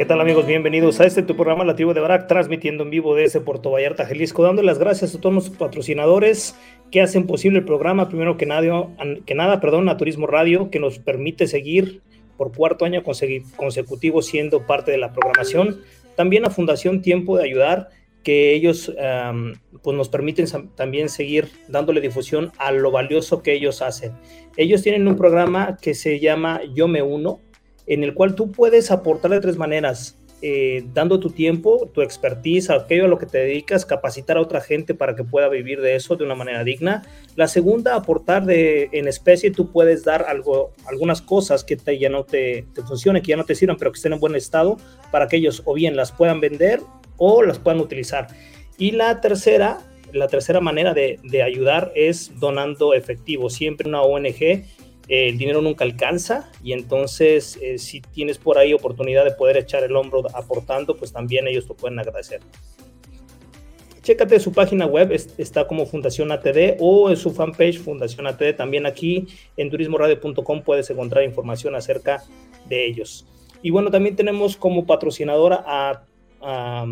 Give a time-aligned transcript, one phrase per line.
[0.00, 0.46] ¿Qué tal amigos?
[0.46, 4.06] Bienvenidos a este tu programa La Tribu de Barak, transmitiendo en vivo desde Puerto Vallarta,
[4.06, 6.56] Jalisco, dando las gracias a todos los patrocinadores
[6.90, 8.88] que hacen posible el programa, primero que nada,
[9.26, 12.00] que nada perdón, a Turismo Radio, que nos permite seguir
[12.38, 15.82] por cuarto año consecutivo siendo parte de la programación,
[16.16, 17.90] también a Fundación Tiempo de Ayudar,
[18.22, 18.94] que ellos
[19.82, 24.12] pues nos permiten también seguir dándole difusión a lo valioso que ellos hacen.
[24.56, 27.42] Ellos tienen un programa que se llama Yo Me Uno,
[27.90, 32.70] en el cual tú puedes aportar de tres maneras, eh, dando tu tiempo, tu expertise,
[32.70, 35.96] aquello a lo que te dedicas, capacitar a otra gente para que pueda vivir de
[35.96, 37.02] eso de una manera digna.
[37.34, 42.22] La segunda, aportar de, en especie, tú puedes dar algo, algunas cosas que ya no
[42.22, 44.76] te, te funcionen, que ya no te sirvan, pero que estén en buen estado
[45.10, 46.80] para que ellos o bien las puedan vender
[47.16, 48.28] o las puedan utilizar.
[48.78, 49.80] Y la tercera,
[50.12, 53.50] la tercera manera de ayudar es donando efectivo.
[53.50, 54.64] Siempre una ONG
[55.08, 59.82] el dinero nunca alcanza y entonces eh, si tienes por ahí oportunidad de poder echar
[59.82, 62.40] el hombro aportando, pues también ellos te pueden agradecer.
[64.02, 68.56] Chécate su página web, está como Fundación ATD o en su fanpage Fundación ATD.
[68.56, 72.22] También aquí en turismoradio.com puedes encontrar información acerca
[72.68, 73.26] de ellos.
[73.62, 76.04] Y bueno, también tenemos como patrocinadora a,
[76.40, 76.86] a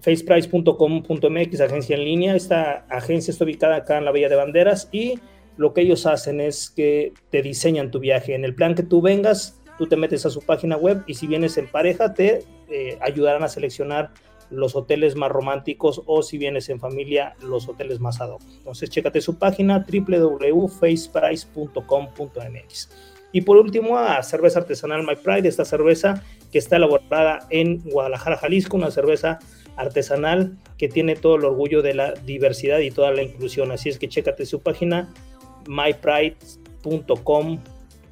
[0.00, 2.36] faceprice.com.mx, agencia en línea.
[2.36, 5.18] Esta agencia está ubicada acá en la Villa de Banderas y
[5.56, 8.34] lo que ellos hacen es que te diseñan tu viaje.
[8.34, 11.26] En el plan que tú vengas, tú te metes a su página web y si
[11.26, 14.12] vienes en pareja, te eh, ayudarán a seleccionar
[14.50, 18.42] los hoteles más románticos o si vienes en familia, los hoteles más ad hoc.
[18.58, 22.88] Entonces, chécate su página www.faceprice.com.mx.
[23.32, 28.36] Y por último, a cerveza artesanal My Pride, esta cerveza que está elaborada en Guadalajara,
[28.36, 29.38] Jalisco, una cerveza
[29.76, 33.72] artesanal que tiene todo el orgullo de la diversidad y toda la inclusión.
[33.72, 35.08] Así es que chécate su página
[35.68, 37.58] mypride.com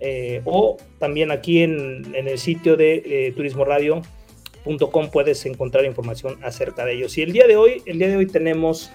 [0.00, 6.94] eh, o también aquí en, el sitio de eh, turismoradio.com puedes encontrar información acerca de
[6.94, 7.16] ellos.
[7.18, 8.90] Y el día de hoy, el día de hoy tenemos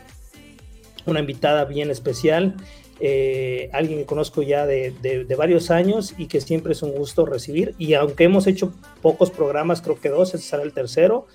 [1.06, 2.56] una invitada bien especial,
[3.00, 7.76] eh, alguien que conozco ya de, varios años y que siempre es un gusto recibir.
[7.78, 8.74] Y aunque hemos hecho
[9.04, 11.28] pocos programas, creo que dos, este será el tercero,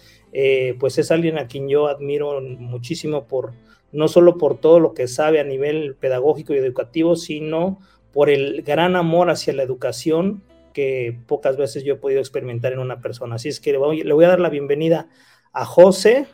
[0.81, 3.53] pues es alguien a quien yo admiro muchísimo por,
[3.93, 7.79] no solo por todo lo que sabe a nivel pedagógico y educativo, sino
[8.13, 10.43] por el gran amor hacia la educación
[10.73, 13.37] que pocas veces yo he podido experimentar en una persona.
[13.37, 15.09] Así es que le voy, a dar la bienvenida
[15.53, 16.27] a José.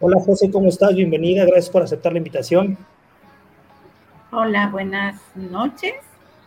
[0.00, 0.94] Hola José, ¿cómo estás?
[0.94, 2.78] Bienvenida, gracias por aceptar la invitación.
[4.32, 5.94] Hola, buenas noches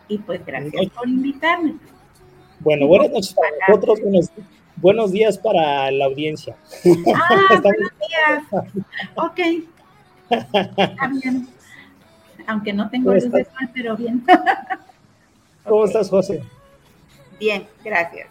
[0.08, 1.76] y pues gracias por invitarme.
[2.60, 4.00] Bueno, buenas noches para nosotros,
[4.76, 6.56] buenos, días para la audiencia.
[7.14, 8.64] Ah, buenos días.
[9.16, 9.66] Ok,
[10.30, 11.48] bien.
[12.46, 14.24] Aunque no tengo luz de sol, pero bien.
[15.64, 16.42] ¿Cómo estás, José?
[17.40, 18.28] Bien, gracias.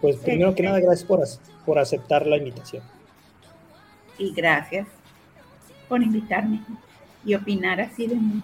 [0.00, 1.20] Pues primero que nada, gracias por,
[1.64, 2.82] por aceptar la invitación.
[4.18, 4.88] Y gracias
[5.88, 6.60] por invitarme
[7.24, 8.42] y opinar así de mí.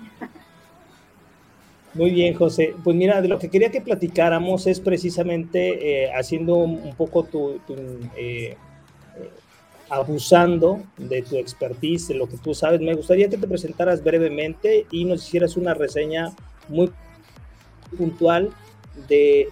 [1.95, 2.75] Muy bien, José.
[2.85, 7.59] Pues mira, de lo que quería que platicáramos es precisamente eh, haciendo un poco tu,
[7.67, 7.75] tu
[8.17, 8.57] eh,
[9.91, 12.81] abusando de tu expertise, de lo que tú sabes.
[12.81, 16.33] Me gustaría que te presentaras brevemente y nos hicieras una reseña
[16.69, 16.91] muy
[17.97, 18.51] puntual
[19.09, 19.49] de,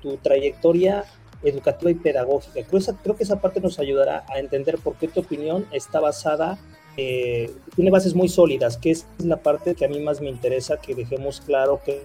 [0.00, 1.04] tu trayectoria
[1.42, 2.64] educativa y pedagógica.
[2.68, 6.56] Creo, creo, que esa parte nos ayudará a entender por qué tu opinión está basada,
[6.96, 10.76] eh, tiene bases muy sólidas, que es la parte que a mí más me interesa,
[10.76, 12.02] que dejemos claro que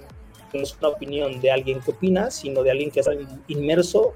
[0.53, 3.11] no es una opinión de alguien que opina, sino de alguien que está
[3.47, 4.15] inmerso,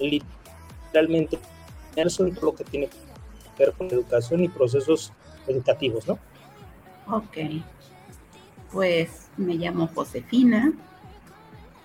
[0.00, 1.38] literalmente
[1.96, 2.96] inmerso en todo lo que tiene que
[3.58, 5.12] ver con educación y procesos
[5.46, 6.18] educativos, ¿no?
[7.08, 7.36] Ok.
[8.72, 10.72] Pues me llamo Josefina,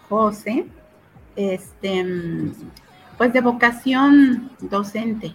[0.09, 0.65] José,
[1.35, 2.05] este,
[3.17, 5.33] pues de vocación docente.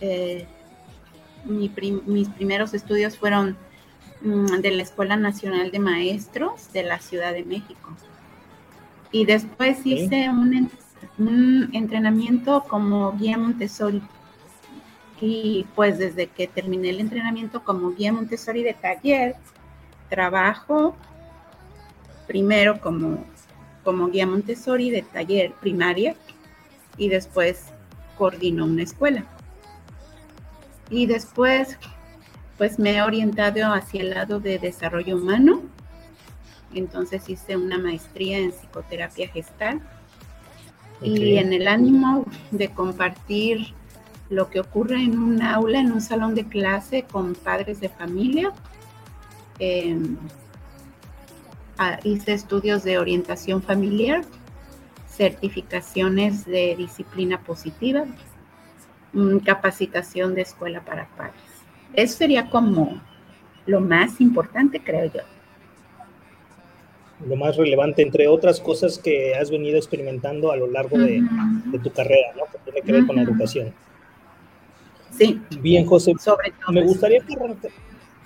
[0.00, 0.46] Eh,
[1.44, 3.56] mis primeros estudios fueron
[4.24, 7.94] Mm, de la Escuela Nacional de Maestros de la Ciudad de México.
[9.12, 10.70] Y después hice un,
[11.72, 14.02] entrenamiento como guía Montessori.
[15.20, 19.36] Y pues desde que terminé el entrenamiento como guía Montessori de taller,
[20.08, 20.94] trabajo
[22.26, 23.24] primero como,
[23.84, 26.14] como guía Montessori de taller primaria
[26.96, 27.66] y después
[28.16, 29.24] coordino una escuela.
[30.90, 31.78] Y después
[32.58, 35.62] pues me he orientado hacia el lado de desarrollo humano.
[36.72, 39.80] Entonces hice una maestría en psicoterapia gestal
[41.04, 43.74] y en el ánimo de compartir
[44.30, 48.52] lo que ocurre en un aula, en un salón de clase con padres de familia.
[49.58, 50.16] Em,
[52.04, 54.24] hice estudios de orientación familiar,
[55.08, 58.04] certificaciones de disciplina positiva,
[59.12, 61.42] mm, capacitación de escuela para padres.
[61.92, 63.00] Eso sería como
[63.66, 65.20] lo más importante, creo yo.
[67.26, 71.22] Lo más relevante, entre otras cosas que has venido experimentando a lo largo de,
[71.82, 72.44] tu carrera, ¿no?
[72.50, 73.72] Que tiene que ver con la educación.
[75.16, 75.40] Sí.
[75.60, 76.12] Bien, José.
[76.18, 76.72] Sobre todo.
[76.72, 77.36] Me gustaría que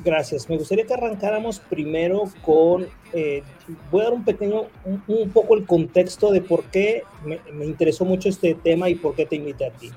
[0.05, 0.49] Gracias.
[0.49, 3.43] Me gustaría que arrancáramos primero con, eh,
[3.91, 4.67] voy a dar un pequeño,
[5.07, 9.17] un, poco el contexto de por qué me, me, interesó mucho este tema y por
[9.17, 9.91] qué te invité a ti.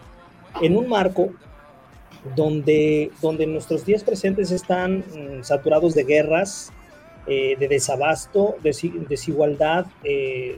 [0.59, 1.29] En un marco
[2.35, 6.71] donde, donde nuestros días presentes están mm, saturados de guerras,
[7.33, 8.75] eh, de desabasto, de
[9.07, 10.57] desigualdad eh,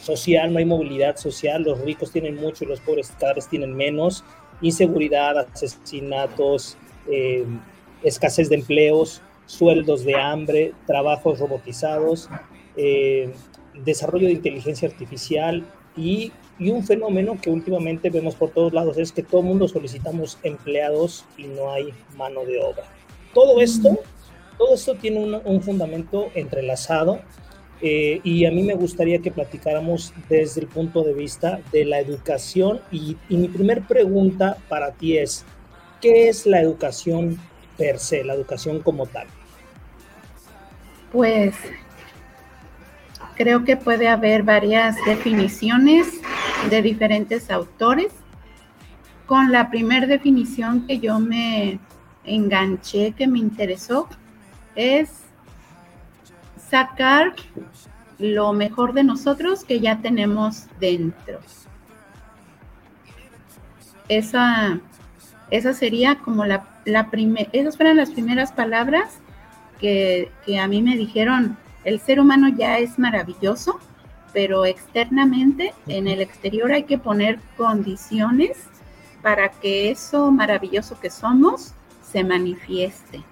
[0.00, 3.76] social, no hay movilidad social, los ricos tienen mucho y los pobres cada vez tienen
[3.76, 4.24] menos,
[4.60, 6.76] inseguridad, asesinatos,
[7.10, 7.44] eh,
[8.02, 12.28] escasez de empleos, sueldos de hambre, trabajos robotizados,
[13.84, 15.64] desarrollo de inteligencia artificial
[15.96, 19.66] y y un fenómeno que últimamente vemos por todos lados es que todo el mundo
[19.66, 22.84] solicitamos empleados y no hay mano de obra.
[23.32, 23.98] Todo esto,
[24.60, 27.22] todo esto tiene un, fundamento entrelazado
[27.80, 31.98] eh, y a mí me gustaría que platicáramos desde el punto de vista de la
[31.98, 35.46] educación y, mi primer pregunta para ti es,
[36.02, 37.40] ¿qué es la educación
[37.78, 39.28] per se, la educación como tal?
[41.10, 41.54] Pues
[43.36, 46.06] creo que puede haber varias definiciones
[46.68, 48.12] de diferentes autores.
[49.24, 51.78] Con la primera definición que yo me
[52.24, 54.06] enganché, que me interesó,
[54.74, 55.10] es
[56.70, 57.34] sacar
[58.18, 61.40] lo mejor de nosotros que ya tenemos dentro.
[64.08, 64.78] Esa,
[65.50, 69.18] esa sería como la, la primera, esas fueron las primeras palabras
[69.78, 73.80] que, que a mí me dijeron, el ser humano ya es maravilloso,
[74.32, 78.58] pero externamente, en el exterior hay que poner condiciones
[79.22, 81.72] para que eso maravilloso que somos
[82.02, 83.22] se manifieste.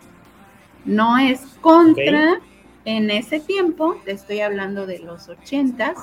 [0.88, 2.40] No es contra,
[2.87, 5.99] en ese tiempo, te estoy hablando de los ochentas,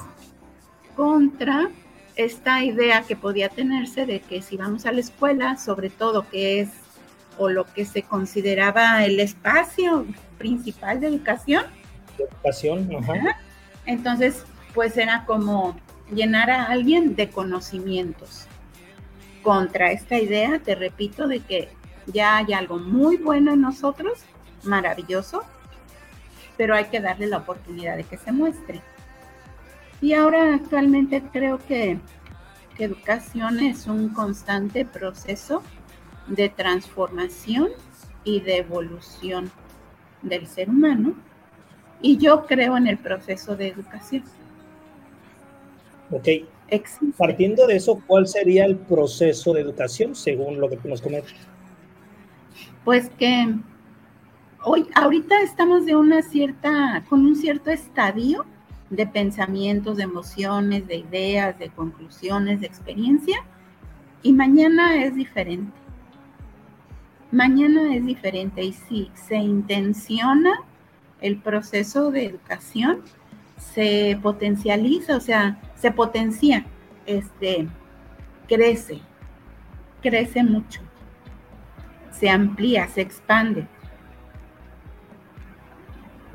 [0.95, 1.71] contra
[2.15, 6.59] esta idea que podía tenerse de que si vamos a la escuela, sobre todo que
[6.59, 6.69] es
[7.39, 10.05] o lo que se consideraba el espacio
[10.37, 11.65] principal de educación.
[12.15, 13.39] De educación, ajá.
[13.87, 14.43] Entonces,
[14.75, 15.75] pues era como
[16.13, 18.45] llenar a alguien de conocimientos.
[19.41, 21.69] Contra esta idea, te repito, de que
[22.05, 24.23] ya hay algo muy bueno en nosotros,
[24.65, 25.43] maravilloso,
[26.57, 28.81] pero hay que darle la oportunidad de que se muestre.
[30.01, 31.99] Y ahora actualmente creo que,
[32.77, 35.63] que educación es un constante proceso
[36.27, 37.69] de transformación
[38.23, 39.51] y de evolución
[40.21, 41.13] del ser humano.
[42.01, 44.23] Y yo creo en el proceso de educación.
[46.11, 46.27] Ok.
[47.17, 51.33] Partiendo de eso, ¿cuál sería el proceso de educación según lo que tú nos comentas?
[52.83, 53.55] Pues que
[54.65, 58.45] hoy, ahorita estamos de una cierta, con un cierto estadio
[58.89, 63.37] de pensamientos, de emociones, de ideas, de conclusiones, de experiencia.
[64.23, 65.71] Y mañana es diferente.
[67.31, 70.61] Mañana es diferente y si se intenciona
[71.21, 73.01] el proceso de educación,
[73.57, 76.65] se potencializa, o sea, se potencia,
[77.05, 77.67] este,
[78.47, 78.99] crece,
[80.01, 80.81] crece mucho,
[82.11, 83.67] se amplía, se expande.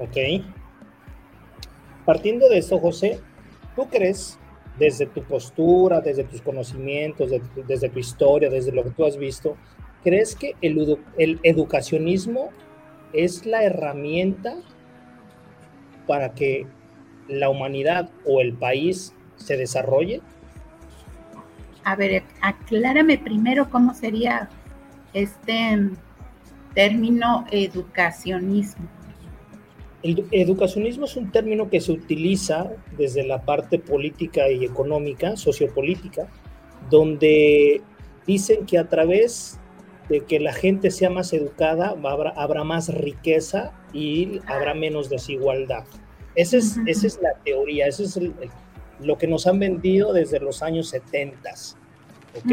[0.00, 0.16] Ok.
[2.04, 3.20] Partiendo de esto, José,
[3.76, 4.38] ¿tú crees,
[4.78, 7.30] desde tu postura, desde tus conocimientos,
[7.66, 9.56] desde, tu historia, desde lo que tú has visto,
[10.02, 12.50] crees que el, el educacionismo
[13.12, 14.56] es la herramienta
[16.06, 16.66] para que
[17.28, 20.22] la humanidad o el país se desarrolle?
[21.84, 24.48] A ver, aclárame primero cómo sería
[25.12, 25.90] este
[26.74, 28.88] término educacionismo.
[30.02, 36.28] El educacionismo es un término que se utiliza desde la parte política y económica, sociopolítica,
[36.88, 37.82] donde
[38.26, 39.60] dicen que a través
[40.08, 45.84] de que la gente sea más educada habrá, habrá más riqueza y habrá menos desigualdad.
[46.34, 48.18] Esa es, esa es la teoría, eso es
[49.00, 51.50] lo que nos han vendido desde los años 70.
[52.36, 52.52] ¿Ok?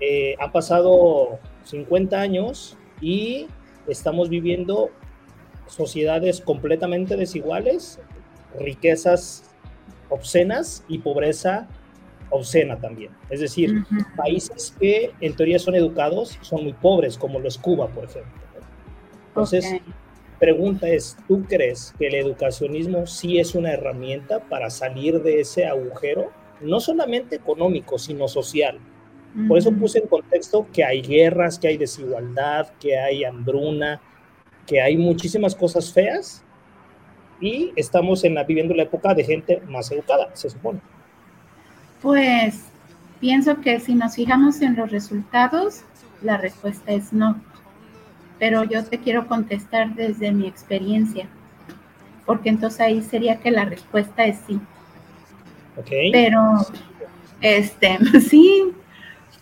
[0.00, 3.46] Eh, han pasado 50 años y
[3.86, 4.90] estamos viviendo
[5.66, 8.00] sociedades completamente desiguales,
[8.58, 9.50] riquezas
[10.08, 11.68] obscenas y pobreza
[12.30, 13.12] obscena también.
[13.30, 13.84] Es decir,
[14.16, 18.32] países que en teoría son educados son muy pobres, como los Cuba, por ejemplo.
[19.28, 19.80] Entonces,
[20.38, 25.66] pregunta es, ¿tú crees que el educacionismo sí es una herramienta para salir de ese
[25.66, 26.30] agujero?
[26.60, 28.78] No solamente económico, sino social.
[29.48, 34.02] Por eso puse en contexto que hay guerras, que hay desigualdad, que hay hambruna,
[34.66, 36.42] que hay muchísimas cosas feas
[37.40, 40.80] y estamos en la, viviendo la época de gente más educada, se supone.
[42.00, 42.64] Pues
[43.20, 45.82] pienso que si nos fijamos en los resultados,
[46.22, 47.40] la respuesta es no.
[48.38, 51.28] Pero yo te quiero contestar desde mi experiencia,
[52.26, 54.60] porque entonces ahí sería que la respuesta es sí.
[55.76, 56.12] Okay.
[56.12, 56.40] Pero,
[57.40, 58.72] este, sí,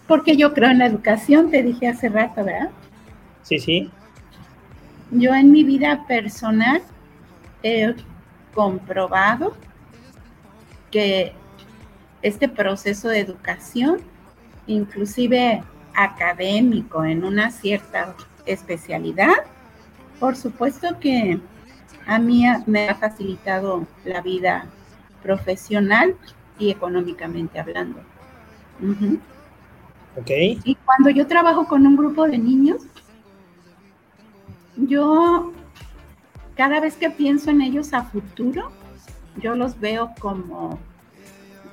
[0.06, 2.70] porque yo creo en la educación, te dije hace rato, ¿verdad?
[3.42, 3.90] Sí, sí.
[5.10, 6.82] Yo en mi vida personal
[7.62, 7.94] he
[8.54, 9.56] comprobado
[10.90, 11.32] que
[12.22, 14.00] este proceso de educación,
[14.66, 15.62] inclusive
[15.94, 18.14] académico en una cierta
[18.46, 19.34] especialidad,
[20.18, 21.40] por supuesto que
[22.06, 24.66] a mí me ha facilitado la vida
[25.22, 26.14] profesional
[26.58, 28.00] y económicamente hablando.
[30.64, 32.82] Y cuando yo trabajo con un grupo de niños,
[34.90, 35.52] yo
[36.56, 38.70] cada vez que pienso en ellos a futuro,
[39.40, 40.78] yo los veo como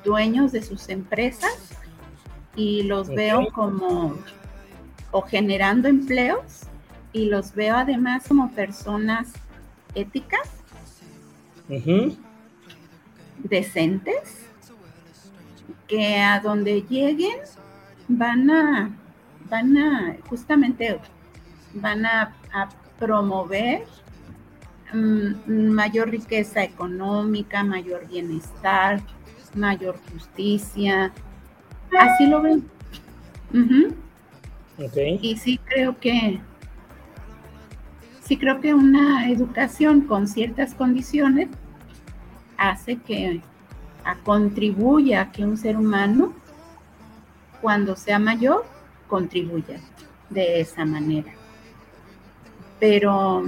[0.05, 1.71] dueños de sus empresas
[2.55, 4.15] y los veo como
[5.11, 6.61] o generando empleos
[7.11, 9.33] y los veo además como personas
[9.95, 10.49] éticas,
[13.39, 14.45] decentes,
[15.87, 17.39] que a donde lleguen
[18.07, 18.95] van a,
[19.49, 20.99] van a, justamente
[21.73, 22.35] van a
[22.99, 23.83] promover
[24.93, 29.01] mm, mayor riqueza económica, mayor bienestar,
[29.53, 31.11] mayor justicia.
[31.97, 32.67] Así lo ven.
[35.21, 36.39] Y sí creo que
[38.21, 41.47] sí creo que una educación con ciertas condiciones
[42.57, 43.41] hace que
[44.23, 46.33] contribuya a que un ser humano
[47.61, 48.65] cuando sea mayor
[49.07, 49.79] contribuya
[50.29, 51.36] de esa manera
[52.79, 53.43] pero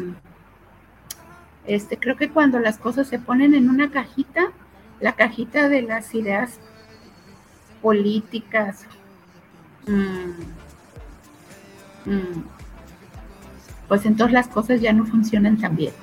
[1.66, 4.52] este, creo que cuando las cosas se ponen en una cajita,
[5.00, 6.60] la cajita de las ideas
[7.82, 8.86] políticas,
[9.88, 10.32] mm,
[12.10, 12.44] mm,
[13.88, 15.94] pues entonces las cosas ya no funcionan tan bien.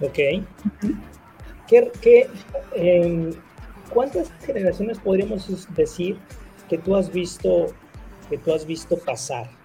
[0.00, 0.18] Ok.
[1.66, 2.28] ¿Qué,
[2.74, 3.32] em,
[3.90, 6.18] ¿Cuántas generaciones podríamos decir
[6.68, 7.66] que tú has visto
[8.28, 9.59] que tú has visto pasar?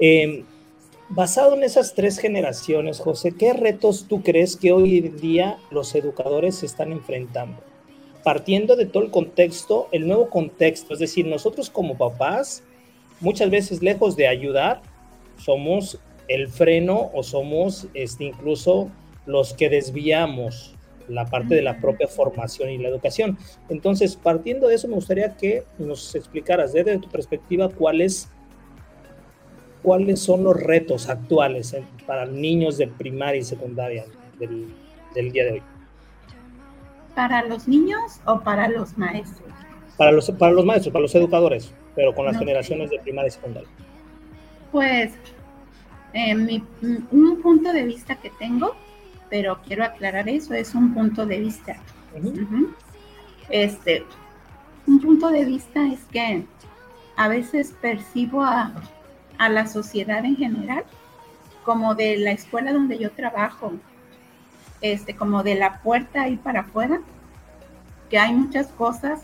[0.00, 0.44] Em,
[1.08, 5.94] basado en esas tres generaciones, José, ¿qué retos tú crees que hoy en día los
[5.94, 7.60] educadores se están enfrentando?
[8.22, 12.62] partiendo de todo el contexto, el nuevo contexto, es decir, nosotros como papás,
[13.20, 14.82] muchas veces lejos de ayudar,
[15.38, 18.90] somos el freno o somos este, incluso
[19.26, 20.74] los que desviamos
[21.08, 23.36] la parte de la propia formación y la educación.
[23.68, 28.28] Entonces, partiendo de eso, me gustaría que nos explicaras desde tu perspectiva cuáles
[29.82, 34.04] cuáles son los retos actuales para niños de primaria y secundaria
[34.38, 34.72] del,
[35.14, 35.62] del día de hoy.
[37.14, 39.48] ¿Para los niños o para los maestros?
[39.96, 43.32] Para los, para los maestros, para los educadores, pero con las generaciones de primaria y
[43.32, 43.68] secundaria.
[44.72, 45.12] Pues
[46.14, 48.74] mi, un punto de vista que tengo,
[49.28, 51.76] pero quiero aclarar eso, es un punto de vista.
[53.48, 54.04] Este,
[54.86, 56.44] un punto de vista es que
[57.16, 58.72] a veces percibo a,
[59.40, 60.84] a la sociedad en general
[61.64, 63.72] como de la escuela donde yo trabajo,
[64.82, 67.00] este, como de la puerta ahí para afuera,
[68.10, 69.22] que hay muchas cosas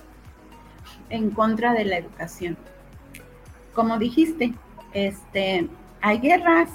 [1.11, 2.56] en contra de la educación.
[3.75, 4.54] Como dijiste,
[4.94, 5.68] este,
[6.00, 6.70] hay guerras,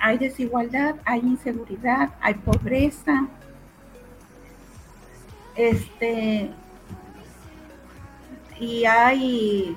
[0.00, 3.28] hay desigualdad, hay inseguridad, hay pobreza,
[5.54, 6.50] este,
[8.58, 9.76] y hay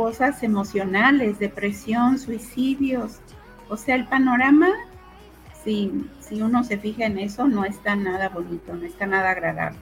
[0.00, 3.20] cosas emocionales, depresión, suicidios.
[3.68, 4.70] O sea, el panorama
[5.62, 9.78] si, si uno se fija en eso, no está nada bonito, no está nada agradable.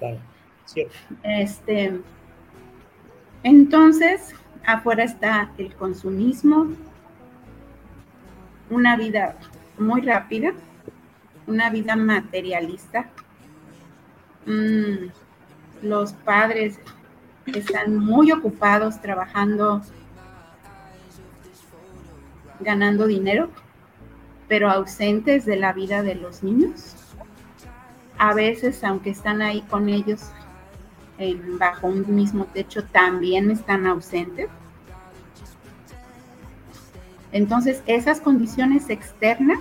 [0.00, 0.18] Claro,
[0.64, 0.96] cierto.
[1.22, 2.00] Este,
[3.44, 4.34] entonces,
[4.66, 6.66] afuera está el consumismo,
[8.70, 9.36] una vida
[9.78, 10.52] muy rápida,
[11.46, 13.08] una vida materialista.
[14.46, 15.10] Mm,
[15.82, 16.80] los padres
[17.54, 19.82] están muy ocupados trabajando,
[22.60, 23.50] ganando dinero
[24.48, 26.94] pero ausentes de la vida de los niños.
[28.18, 30.22] A veces, aunque están ahí con ellos
[31.58, 34.48] bajo un mismo techo, también están ausentes.
[37.32, 39.58] Entonces, esas condiciones externas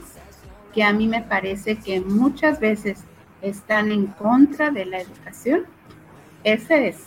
[0.74, 3.04] que a mí me parece que muchas veces
[3.42, 5.64] están en contra de la educación,
[6.44, 6.98] ese es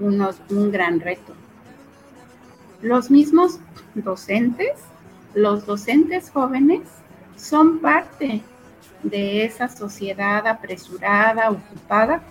[0.00, 1.34] un gran reto.
[2.82, 3.60] Los mismos
[3.94, 4.80] docentes,
[5.34, 6.80] los docentes jóvenes,
[7.36, 8.42] son parte
[9.02, 12.22] de esa sociedad apresurada, ocupada,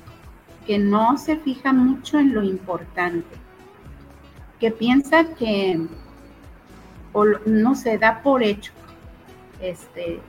[0.65, 3.35] que no se fija mucho en lo importante,
[4.59, 5.79] que piensa que
[7.45, 8.71] no se da por hecho
[9.61, 10.19] este,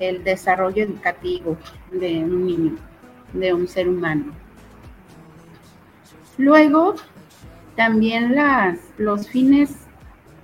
[0.00, 1.56] el desarrollo educativo
[1.92, 2.76] de un niño,
[3.32, 4.32] de un ser humano.
[6.38, 6.94] Luego,
[7.76, 9.76] también las, los fines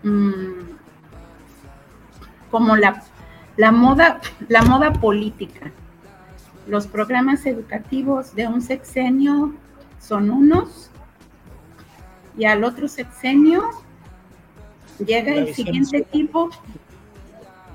[0.03, 0.75] mm,
[2.51, 3.03] como la
[3.57, 5.71] la moda, la moda política.
[6.67, 9.55] Los programas educativos de un sexenio
[10.01, 10.91] son unos
[12.37, 13.63] y al otro sexenio
[15.05, 16.51] llega el siguiente tipo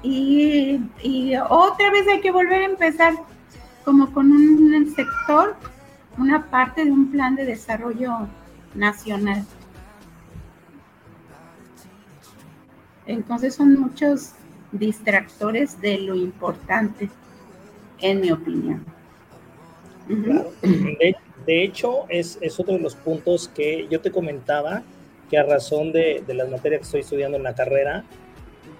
[0.02, 3.14] y, y, otra vez hay que volver a empezar
[3.84, 5.58] como con un sector,
[6.20, 8.28] una parte de un plan de desarrollo
[8.76, 9.46] nacional.
[13.06, 14.34] Entonces son muchos
[14.72, 17.10] distractores de lo importante,
[18.02, 18.86] en mi opinión.
[20.08, 24.84] de, hecho, es, es, otro de los puntos que yo te comentaba,
[25.30, 28.04] que a razón de, de, las materias que estoy estudiando en la carrera,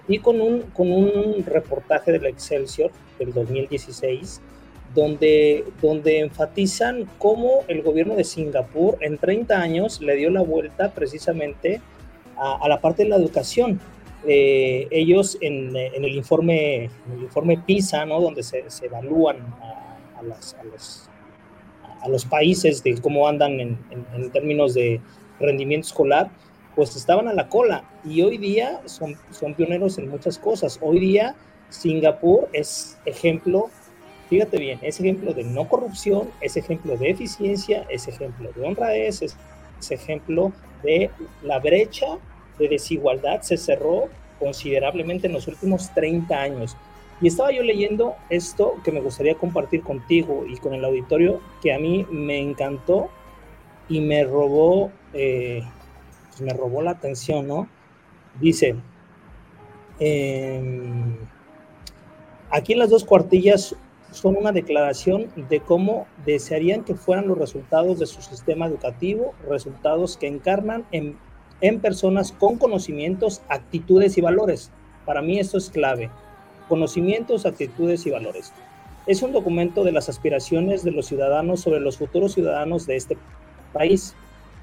[0.06, 4.40] y con un, con un reportaje del Excelsior del 2016,
[4.94, 10.92] donde, donde enfatizan cómo el gobierno de Singapur en 30 años le dio la vuelta
[10.92, 11.80] precisamente
[12.36, 13.80] a, a la parte de la educación
[14.26, 18.20] eh, ellos en, en, el informe, el informe PISA, ¿no?
[18.20, 21.08] donde se, se evalúan a, a, las, a, los,
[22.02, 25.00] a, los, países de cómo andan en, en, términos de
[25.38, 26.30] rendimiento escolar,
[26.76, 30.78] pues estaban a la cola y hoy día son, son pioneros en muchas cosas.
[30.82, 31.34] Hoy día
[31.70, 33.70] Singapur es ejemplo,
[34.30, 39.20] fíjate bien, es ejemplo de no corrupción, es ejemplo de eficiencia, es ejemplo de honradez,
[39.22, 39.36] es,
[39.80, 41.10] es ejemplo de
[41.42, 42.18] la brecha
[42.60, 46.76] de desigualdad se cerró considerablemente en los últimos 30 años.
[47.20, 51.74] Y estaba yo leyendo esto que me gustaría compartir contigo y con el auditorio, que
[51.74, 53.10] a mí me encantó
[53.88, 55.62] y me robó, eh,
[56.28, 57.68] pues me robó la atención, ¿no?
[58.40, 58.76] Dice,
[59.98, 61.16] em,
[62.50, 63.76] aquí en las dos cuartillas
[64.10, 70.16] son una declaración de cómo desearían que fueran los resultados de su sistema educativo, resultados
[70.16, 71.16] que encarnan en
[71.60, 74.70] en personas con conocimientos, actitudes y valores.
[75.04, 76.10] Para mí esto es clave.
[76.68, 78.52] Conocimientos, actitudes y valores.
[79.06, 83.16] es un documento de las aspiraciones de los ciudadanos sobre los futuros ciudadanos de este
[83.72, 84.14] país.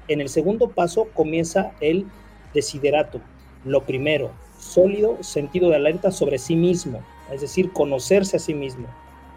[0.06, 2.06] En el segundo paso comienza el
[2.54, 3.20] desiderato.
[3.64, 8.86] Lo primero, sólido sentido de alerta sobre sí mismo, es decir, conocerse a sí mismo.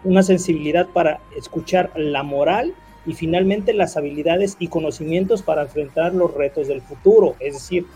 [0.04, 2.74] Una sensibilidad para escuchar la moral
[3.06, 7.86] y finalmente las habilidades y conocimientos para enfrentar los retos del futuro, es decir,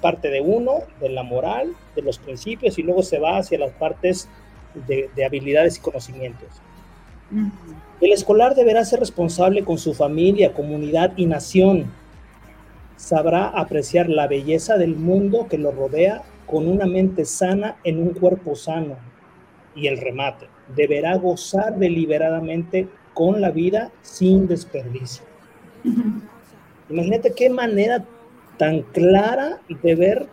[0.00, 3.72] parte de uno, de la moral, de los principios y luego se va hacia las
[3.72, 4.28] partes
[4.86, 6.48] de, habilidades y conocimientos.
[8.00, 11.92] El escolar deberá ser responsable con su familia, comunidad y nación.
[12.96, 18.14] Sabrá apreciar la belleza del mundo que lo rodea con una mente sana en un
[18.14, 18.96] cuerpo sano.
[19.74, 25.24] Y el remate, deberá gozar deliberadamente con la vida sin desperdicio.
[26.88, 28.04] Imagínate qué manera
[28.56, 30.28] tan clara de ver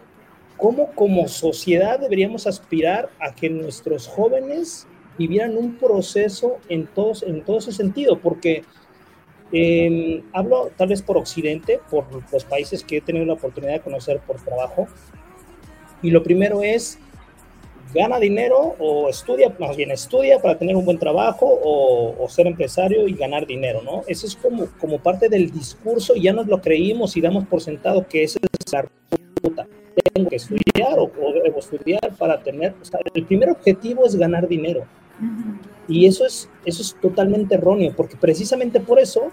[0.58, 7.44] cómo como sociedad deberíamos aspirar a que nuestros jóvenes vivieran un proceso en, todos, en
[7.44, 8.64] todo ese sentido, porque
[9.52, 13.82] em, hablo tal vez por Occidente, por los países que he tenido la oportunidad de
[13.82, 14.88] conocer por trabajo,
[16.02, 17.00] y lo primero es
[17.96, 23.08] gana dinero o estudia, más bien estudia para tener un buen trabajo o, ser empresario
[23.08, 24.04] y ganar dinero, ¿no?
[24.08, 27.62] Eso es como, como parte del discurso y ya nos lo creímos y damos por
[27.62, 28.86] sentado que esa es la
[29.42, 29.66] ruta.
[30.14, 31.10] Tengo que estudiar o,
[31.44, 34.86] debo estudiar para tener, o sea, el primer objetivo es ganar dinero.
[35.88, 39.32] Y eso es, eso es totalmente erróneo, porque precisamente por eso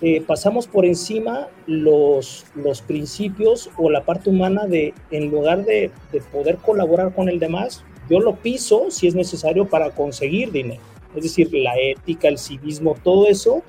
[0.00, 5.90] eh, pasamos por encima los, los principios o la parte humana de, en lugar de,
[6.12, 10.80] de, poder colaborar con el demás, yo lo piso si es necesario para conseguir dinero.
[11.16, 13.62] Es decir, la ética, el civismo, todo eso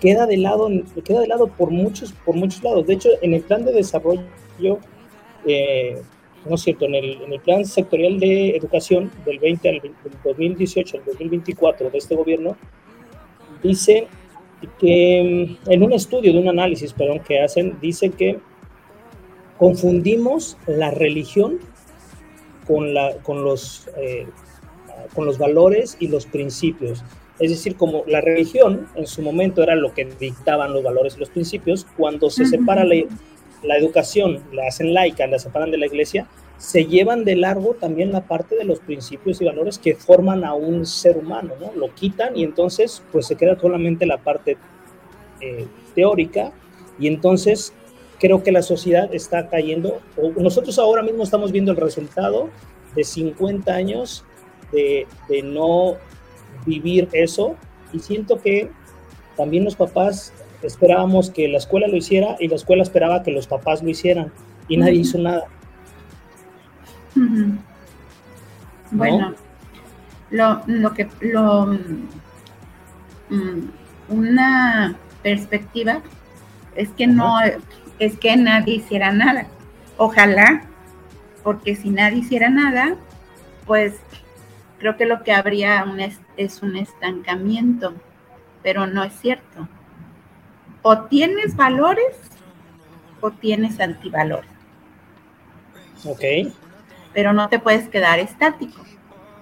[0.00, 0.68] queda de lado,
[1.02, 2.86] queda de lado por muchos, por muchos lados.
[2.86, 4.22] De hecho, en el plan de desarrollo,
[5.46, 6.02] eh,
[6.44, 9.80] no es cierto, en el, en el, plan sectorial de educación del 20 al
[10.24, 12.54] 2018 al 2024 de este gobierno,
[13.62, 14.08] dice
[14.78, 18.38] que mm, en un estudio de un análisis, perdón, que hacen, dice que
[19.58, 21.58] confundimos la religión
[22.66, 24.26] con, la, con, los, eh,
[25.14, 27.04] con los valores y los principios.
[27.38, 31.20] Es decir, como la religión en su momento era lo que dictaban los valores y
[31.20, 32.96] los principios, cuando se separa la,
[33.62, 38.12] la educación, la hacen laica, la separan de la iglesia, se llevan de largo también
[38.12, 41.72] la parte de los principios y valores que forman a un ser humano, ¿no?
[41.74, 44.56] Lo quitan y entonces pues se queda solamente la parte
[45.40, 46.52] eh, teórica
[46.98, 47.72] y entonces
[48.18, 52.48] creo que la sociedad está cayendo, o nosotros ahora mismo estamos viendo el resultado
[52.94, 54.24] de 50 años
[54.72, 55.96] de, de no
[56.64, 57.56] vivir eso
[57.92, 58.70] y siento que
[59.36, 63.46] también los papás esperábamos que la escuela lo hiciera y la escuela esperaba que los
[63.46, 64.32] papás lo hicieran
[64.68, 65.44] y nadie hizo nada.
[68.90, 69.34] Bueno,
[70.30, 71.66] lo, lo, que lo
[73.30, 73.68] mm,
[74.08, 76.00] una perspectiva
[76.74, 77.38] es que no
[77.98, 79.46] es que nadie hiciera nada.
[79.96, 80.62] Ojalá,
[81.42, 82.96] porque si nadie hiciera nada,
[83.66, 83.94] pues
[84.78, 85.84] creo que lo que habría
[86.36, 87.94] es un estancamiento,
[88.62, 89.68] pero no es cierto.
[90.82, 92.16] O tienes valores
[93.20, 94.50] o tienes antivalores.
[96.04, 96.52] Ok
[97.14, 98.84] pero no te puedes quedar estático.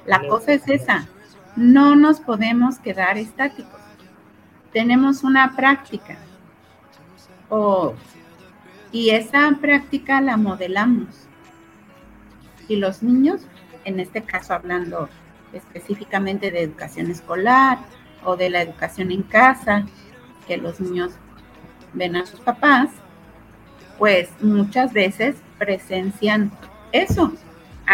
[0.06, 1.08] La cosa es esa,
[1.56, 3.80] no nos podemos quedar estáticos.
[4.72, 6.16] Tenemos una práctica
[8.90, 11.28] y esa práctica la modelamos.
[12.68, 13.42] Y los niños,
[13.84, 15.08] en este caso hablando
[15.52, 17.78] específicamente de educación escolar
[18.24, 19.84] o de la educación en casa,
[20.46, 21.12] que los niños
[21.92, 22.90] ven a sus papás,
[23.98, 26.50] pues muchas veces presencian
[26.92, 27.32] eso,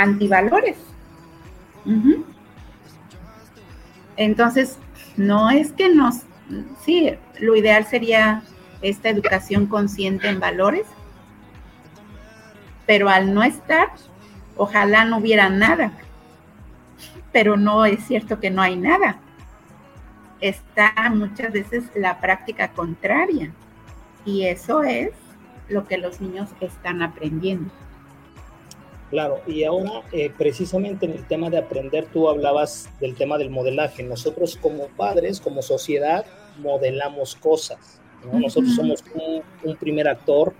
[0.02, 0.76] antivalores.
[4.16, 4.78] Entonces,
[5.16, 6.22] no es que nos,
[6.84, 8.42] sí, lo ideal sería
[8.82, 10.86] esta educación consciente en valores,
[12.86, 13.90] pero al no estar,
[14.56, 15.92] ojalá no hubiera nada,
[17.32, 19.18] pero no es cierto que no hay nada.
[20.40, 23.52] Está muchas veces la práctica contraria
[24.24, 25.10] y eso es
[25.68, 27.70] lo que los niños están aprendiendo.
[29.10, 33.48] Claro, y ahora eh, precisamente en el tema de aprender, tú hablabas del tema del
[33.48, 34.02] modelaje.
[34.02, 36.26] Nosotros como padres, como sociedad,
[36.58, 38.00] modelamos cosas.
[38.30, 39.04] Nosotros somos
[39.64, 40.52] un, primer actor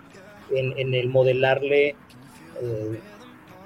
[0.51, 1.89] en, el modelarle
[2.63, 3.01] eh,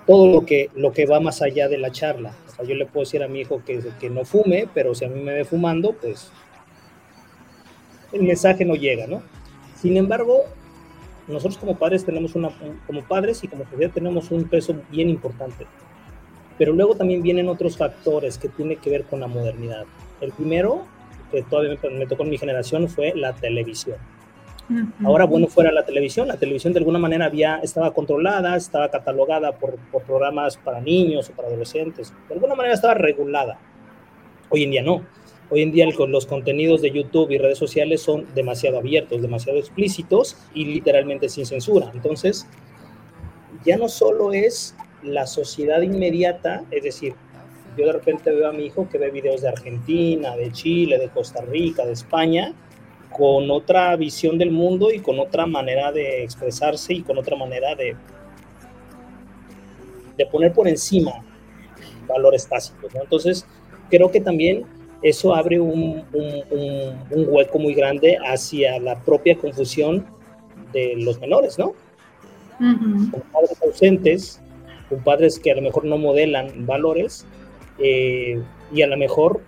[0.07, 2.35] todo lo que, lo que va más allá de la charla.
[2.49, 5.05] O sea, yo le puedo decir a mi hijo que, que no fume, pero si
[5.05, 6.33] a mí me ve fumando, pues
[8.13, 9.23] el mensaje no llega, ¿no?
[9.77, 10.45] Sin embargo,
[11.29, 12.51] nosotros como padres tenemos una,
[12.87, 15.67] como padres y como sociedad tenemos un peso bien importante.
[16.59, 19.85] Pero luego también vienen otros factores que tienen que ver con la modernidad.
[20.21, 20.85] El primero,
[21.31, 23.97] que todavía me, tocó en mi generación, fue la televisión.
[25.05, 29.53] Ahora, bueno, fuera la televisión, la televisión de alguna manera había, estaba controlada, estaba catalogada
[29.53, 33.59] por, por programas para niños o para adolescentes, de alguna manera estaba regulada.
[34.49, 35.03] Hoy en día no.
[35.55, 40.39] Hoy en día los contenidos de YouTube y redes sociales son demasiado abiertos, demasiado explícitos
[40.55, 41.91] y literalmente sin censura.
[41.93, 42.47] Entonces,
[43.63, 47.13] ya no solo es la sociedad inmediata, es decir,
[47.77, 51.11] yo de repente veo a mi hijo que ve videos de Argentina, de Chile, de
[51.11, 52.55] Costa Rica, de España,
[53.11, 57.75] con otra visión del mundo y con otra manera de expresarse y con otra manera
[57.75, 57.95] de,
[60.17, 61.13] de poner por encima
[62.09, 62.95] valores básicos.
[62.95, 63.47] Entonces,
[63.91, 64.65] creo que también
[65.03, 66.05] eso abre un,
[67.11, 70.07] hueco muy grande hacia la propia confusión
[70.73, 71.75] de los menores, ¿no?
[72.59, 74.41] Con padres ausentes,
[74.89, 77.27] con padres que a lo mejor no modelan valores
[77.79, 78.41] eh,
[78.73, 79.41] y a lo mejor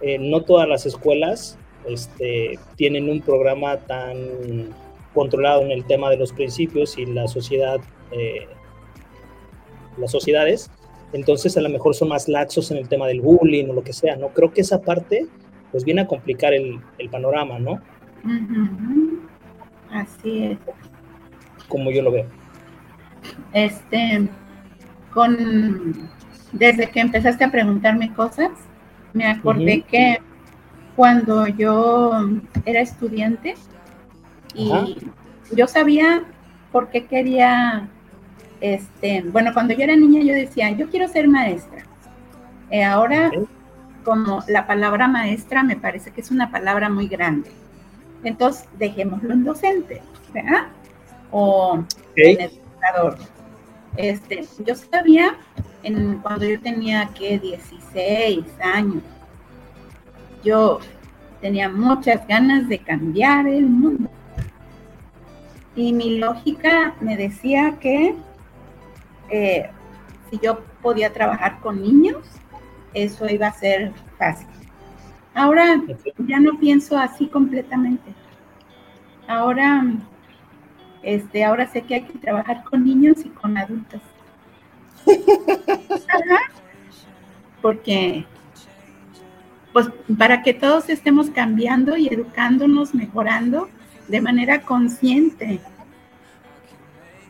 [0.00, 4.74] eh, no todas las escuelas este, tienen un programa tan
[5.12, 7.78] controlado en el tema de los principios y la sociedad,
[8.10, 8.46] eh,
[9.98, 10.70] las sociedades,
[11.14, 13.92] entonces a lo mejor son más laxos en el tema del bullying o lo que
[13.92, 14.28] sea, ¿no?
[14.30, 15.28] Creo que esa parte
[15.70, 17.80] pues viene a complicar el, panorama, ¿no?
[19.92, 20.58] Así es.
[21.68, 22.26] Como yo lo veo.
[23.52, 24.28] Este,
[25.12, 26.10] con,
[26.52, 28.50] desde que empezaste a preguntarme cosas,
[29.12, 30.18] me acordé que
[30.96, 32.28] cuando yo
[32.64, 33.54] era estudiante
[34.54, 34.96] y
[35.54, 36.24] yo sabía
[36.72, 37.88] por qué quería
[38.60, 41.84] este, bueno, cuando yo era niña yo decía, yo quiero ser maestra.
[42.70, 43.30] Eh, ahora,
[44.04, 47.50] como la palabra maestra me parece que es una palabra muy grande.
[48.22, 50.68] Entonces, dejémoslo en docente, ¿verdad?
[51.30, 51.84] O
[52.16, 53.18] en educador.
[53.96, 55.36] Este, yo sabía
[55.82, 59.02] en, cuando yo tenía que 16 años,
[60.42, 60.80] yo
[61.40, 64.10] tenía muchas ganas de cambiar el mundo.
[65.76, 68.14] Y mi lógica me decía que
[69.30, 69.70] eh,
[70.30, 72.26] si yo podía trabajar con niños,
[72.92, 74.48] eso iba a ser fácil.
[75.34, 75.82] Ahora
[76.18, 78.14] ya no pienso así completamente.
[79.26, 79.84] Ahora,
[81.02, 84.00] este, ahora sé que hay que trabajar con niños y con adultos.
[87.62, 88.24] Porque,
[89.72, 93.68] pues, para que todos estemos cambiando y educándonos, mejorando
[94.08, 95.60] de manera consciente.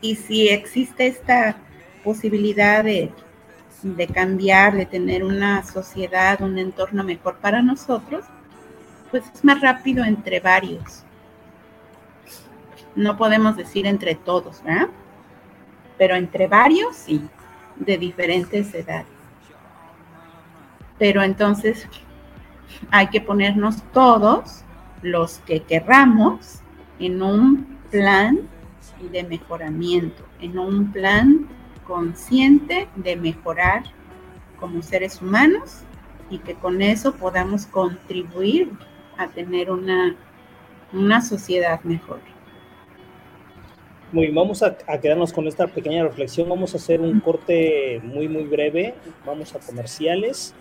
[0.01, 1.55] Y si existe esta
[2.05, 3.11] posibilidad de,
[4.13, 8.23] cambiar, de tener una sociedad, un entorno mejor para nosotros,
[9.09, 11.03] pues es más rápido entre varios.
[12.95, 14.87] No podemos decir entre todos, ¿verdad?
[15.97, 17.27] Pero entre varios sí,
[17.75, 19.07] de diferentes edades.
[20.97, 21.87] Pero entonces
[22.91, 24.63] hay que ponernos todos
[25.01, 26.61] los que querramos
[26.99, 28.39] en un plan
[29.11, 31.47] de mejoramiento, en un plan
[31.87, 33.83] consciente de mejorar
[34.59, 35.81] como seres humanos
[36.29, 38.71] y que con eso podamos contribuir
[39.17, 40.15] a tener una,
[40.91, 42.19] una sociedad mejor.
[44.11, 46.47] Muy bien, vamos a, quedarnos con esta pequeña reflexión.
[46.47, 48.93] Vamos a hacer un corte muy, muy breve.
[49.25, 50.53] Vamos a comerciales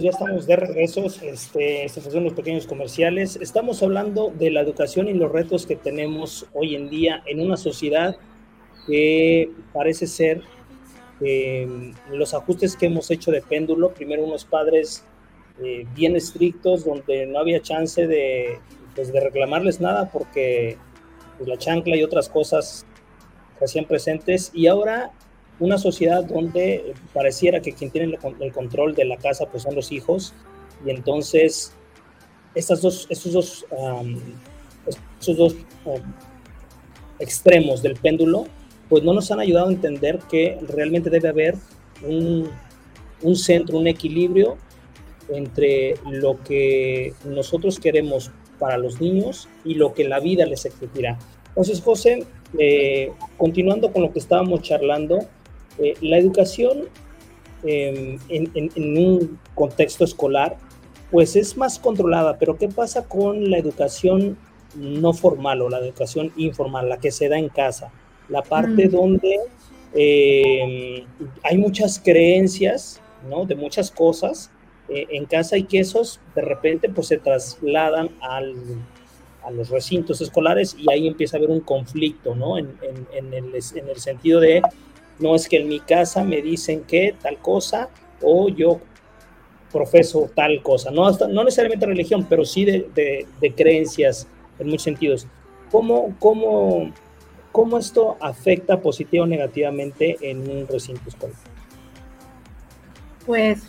[0.00, 0.02] Amigos?
[0.02, 1.06] Ya estamos de regreso.
[1.22, 3.36] Este, estos son los pequeños comerciales.
[3.36, 7.56] Estamos hablando de la educación y los retos que tenemos hoy en día en una
[7.56, 8.16] sociedad
[8.86, 10.42] que parece ser
[11.20, 13.92] eh, los ajustes que hemos hecho de péndulo.
[13.92, 15.04] Primero unos padres
[15.62, 18.58] eh, bien estrictos donde no había chance de,
[18.94, 20.78] pues, de reclamarles nada porque
[21.36, 22.86] pues, la chancla y otras cosas
[23.62, 24.50] hacían presentes.
[24.54, 25.12] Y ahora
[25.60, 29.92] una sociedad donde pareciera que quien tiene el control de la casa pues son los
[29.92, 30.34] hijos
[30.84, 31.74] y entonces
[32.54, 33.66] estas dos, estos dos,
[35.36, 35.56] dos
[37.18, 38.46] extremos del péndulo
[38.88, 41.54] pues no nos han ayudado a entender que realmente debe haber
[42.02, 42.50] un,
[43.22, 44.56] un centro, un equilibrio
[45.28, 51.18] entre lo que nosotros queremos para los niños y lo que la vida les exigirá.
[51.48, 52.26] Entonces, José,
[52.58, 55.20] eh, continuando con lo que estábamos charlando,
[55.80, 56.88] eh, la educación
[57.64, 60.56] em, en, un contexto escolar,
[61.10, 64.36] pues es más controlada, pero ¿qué pasa con la educación
[64.76, 67.90] no formal o la educación informal, la que se da en casa?
[68.28, 68.90] La parte mm.
[68.90, 69.36] donde
[69.94, 71.04] em,
[71.42, 73.46] hay muchas creencias, ¿no?
[73.46, 74.50] De muchas cosas
[74.88, 78.54] eh, en casa y que esos de repente pues se trasladan al,
[79.42, 82.58] a los recintos escolares y ahí empieza a haber un conflicto, ¿no?
[82.58, 82.76] En,
[83.12, 84.62] en, el, en el sentido de
[85.20, 87.88] no es que en mi casa me dicen que tal cosa
[88.22, 88.80] o yo
[89.72, 90.90] profeso tal cosa.
[90.90, 94.26] No, no necesariamente religión, pero sí de, creencias
[94.58, 95.26] en muchos sentidos.
[95.70, 96.92] ¿Cómo, cómo,
[97.52, 101.36] ¿Cómo esto afecta positiva o negativamente en un recinto escolar?
[103.26, 103.62] Pues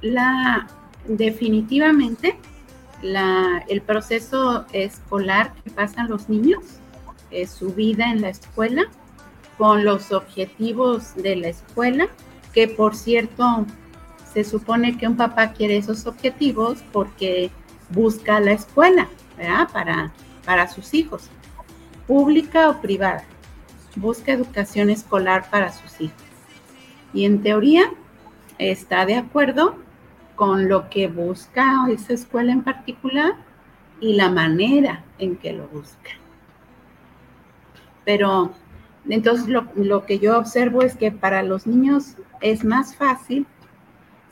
[0.00, 0.66] la
[1.06, 2.36] definitivamente
[3.02, 6.62] la, el proceso escolar que pasan los niños,
[7.30, 8.84] es su vida en la escuela,
[9.58, 12.08] con los objetivos de la escuela,
[12.54, 13.66] que por cierto,
[14.32, 17.50] se supone que un papá quiere esos objetivos porque
[17.90, 19.68] busca la escuela, ¿verdad?
[19.72, 20.12] Para,
[20.44, 21.28] para sus hijos,
[22.06, 23.24] pública o privada.
[23.96, 26.22] Busca educación escolar para sus hijos.
[27.12, 27.90] Y en teoría
[28.58, 29.76] está de acuerdo
[30.36, 33.32] con lo que busca esa escuela en particular
[34.00, 36.10] y la manera en que lo busca.
[38.04, 38.52] Pero
[39.08, 43.46] entonces, lo, que yo observo es que para los niños es más fácil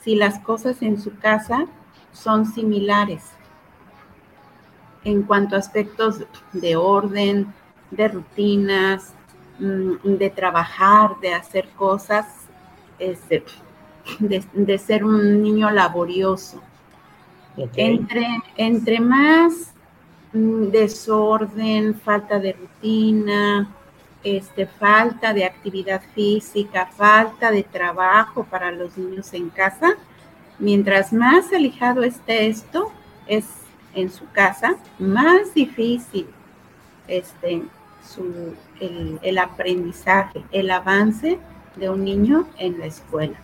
[0.02, 1.66] si las cosas en su casa
[2.12, 3.22] son similares
[5.04, 7.52] en cuanto a aspectos de orden,
[7.90, 9.14] de rutinas,
[9.60, 12.26] mm, de trabajar, de hacer cosas,
[12.98, 13.44] este,
[14.18, 16.60] de, ser un niño laborioso.
[17.76, 19.72] Entre, entre más
[20.32, 23.75] mm, desorden, falta de rutina,
[24.26, 29.94] este, falta de actividad física, falta de trabajo para los niños en casa.
[30.58, 32.90] Mientras más alejado esté esto,
[33.28, 33.44] es
[33.94, 36.26] en su casa, más difícil
[37.06, 37.62] este,
[38.80, 41.38] el, aprendizaje, el avance
[41.76, 43.36] de un niño en la escuela.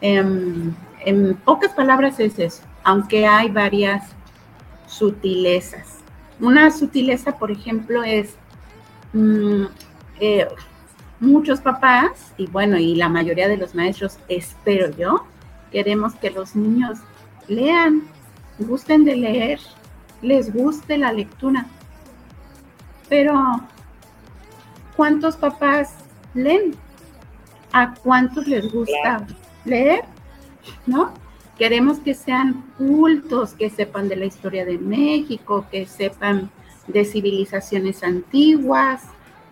[0.00, 0.72] Em,
[1.04, 4.04] en pocas palabras es eso, aunque hay varias
[4.86, 5.98] sutilezas.
[6.38, 8.36] Una sutileza, por ejemplo, es
[9.14, 9.66] Mm,
[10.18, 10.48] eh,
[11.20, 15.24] muchos papás, y bueno, y la mayoría de los maestros, espero yo,
[15.70, 16.98] queremos que los niños
[17.46, 18.02] lean,
[18.58, 19.60] gusten de leer,
[20.20, 21.66] les guste la lectura.
[23.08, 23.60] Pero,
[24.96, 25.94] ¿cuántos papás
[26.34, 26.74] leen?
[27.72, 29.26] ¿A cuántos les gusta
[29.64, 30.04] leer?
[30.86, 31.12] ¿No?
[31.56, 36.50] Queremos que sean cultos, que sepan de la historia de México, que sepan
[36.86, 39.02] de civilizaciones antiguas,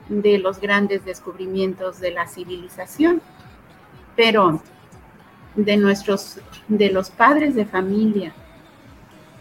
[0.08, 3.22] de los grandes descubrimientos de la civilización,
[4.16, 4.60] pero
[5.54, 8.32] de nuestros, de los padres de familia,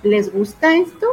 [0.03, 1.07] ¿les gusta esto?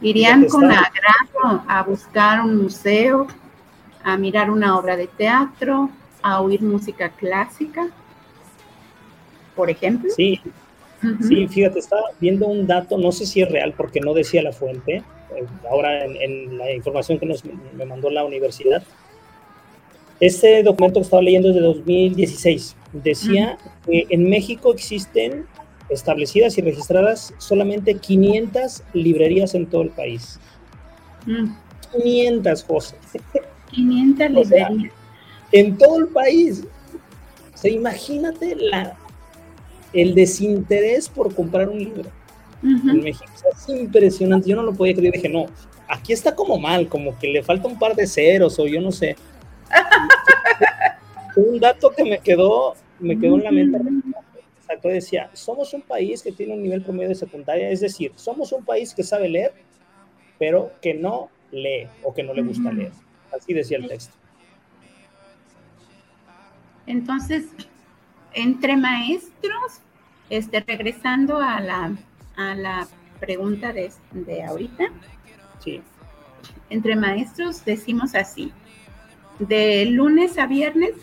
[0.00, 3.26] ¿Irían con agrado a buscar un museo,
[4.04, 5.90] a mirar una obra de teatro,
[6.22, 7.88] a oír música clásica,
[9.56, 10.10] por ejemplo?
[10.14, 10.40] Sí,
[11.26, 14.52] Sí, fíjate, estaba viendo un dato, no sé si es real porque no decía la
[14.52, 18.82] fuente, eh, ahora en, la información que nos, me mandó la universidad.
[20.20, 22.76] Este documento que estaba leyendo es de 2016.
[22.92, 25.46] Decía que en México existen
[25.88, 30.40] establecidas y registradas solamente 500 librerías en todo el país.
[31.92, 32.96] 500, José.
[33.70, 34.92] 500 librerías.
[35.52, 36.64] en todo el país.
[37.54, 38.96] O sea, imagínate la,
[39.92, 42.10] el desinterés por comprar un libro
[42.62, 43.30] en México.
[43.52, 44.48] es impresionante.
[44.48, 45.14] Yo no lo podía creer.
[45.14, 45.46] Dije, no,
[45.88, 48.92] aquí está como mal, como que le falta un par de ceros o yo no
[48.92, 49.16] sé.
[51.36, 53.78] un dato que me quedó, me quedó en la mente.
[54.60, 58.52] Exacto, decía, somos un país que tiene un nivel promedio de secundaria, es decir, somos
[58.52, 59.54] un país que sabe leer,
[60.38, 62.92] pero que no lee o que no le gusta leer.
[63.34, 64.14] Así decía el texto.
[66.86, 67.46] Entonces,
[68.38, 69.80] entre maestros,
[70.30, 71.96] este, regresando a la,
[72.36, 72.86] a la
[73.18, 74.84] pregunta de, de ahorita,
[75.58, 75.82] sí.
[76.70, 78.52] entre maestros decimos así,
[79.40, 80.94] de lunes a viernes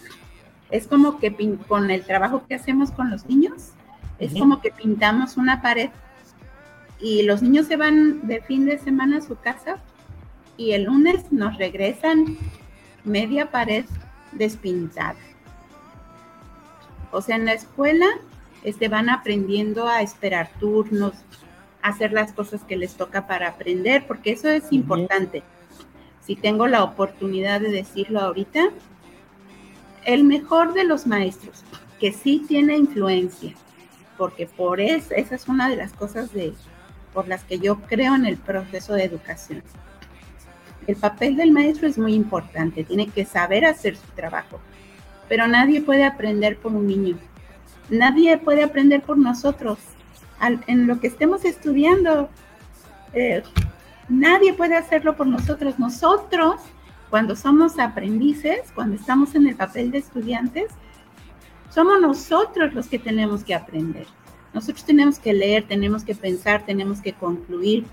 [0.72, 1.36] es como que
[1.68, 3.72] con el trabajo que hacemos con los niños,
[4.18, 5.90] es como que pintamos una pared
[7.02, 9.78] y los niños se van de fin de semana a su casa
[10.56, 12.38] y el lunes nos regresan
[13.04, 13.84] media pared
[14.32, 15.25] despintada.
[17.16, 18.08] O sea, en la escuela
[18.66, 21.14] este, van aprendiendo a esperar turnos,
[21.82, 25.42] a hacer las cosas que les toca para aprender, porque eso es importante.
[26.26, 28.70] Si tengo la oportunidad de decirlo ahorita,
[30.04, 31.64] el mejor de los maestros,
[32.02, 33.54] que sí tiene influencia,
[34.18, 36.54] porque por eso, esa es una de las cosas de,
[37.14, 39.64] por las que yo creo en el proceso de educación.
[40.86, 44.60] El papel del maestro es muy importante, tiene que saber hacer su trabajo,
[45.28, 47.18] pero nadie puede aprender por un niño,
[47.90, 49.80] nadie puede aprender por nosotros.
[50.68, 52.30] en lo que estemos estudiando,
[53.14, 53.42] eh,
[54.10, 55.80] nadie puede hacerlo por nosotros.
[55.80, 56.60] Nosotros
[57.10, 60.66] cuando somos aprendices, cuando estamos en el papel de estudiantes,
[61.70, 64.08] somos nosotros los que tenemos que aprender.
[64.54, 67.86] Nosotros tenemos que leer, tenemos que pensar, tenemos que concluir,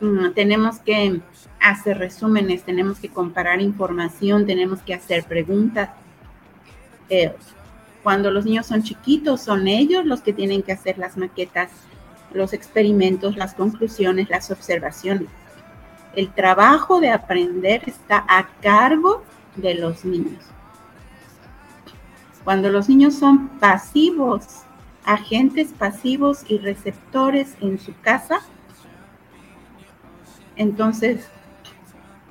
[0.00, 1.20] mm, tenemos que
[1.60, 5.90] hacer resúmenes, tenemos que comparar información, tenemos que hacer preguntas.
[7.10, 7.34] Eh,
[8.02, 11.70] cuando los niños son chiquitos, son ellos los que tienen que hacer las maquetas,
[12.32, 15.28] los experimentos, las conclusiones, las observaciones
[16.18, 19.22] el trabajo de aprender está a cargo
[19.54, 20.44] de los niños.
[22.42, 24.62] Cuando los niños son pasivos,
[25.04, 28.40] agentes pasivos y receptores en su casa,
[30.56, 31.28] entonces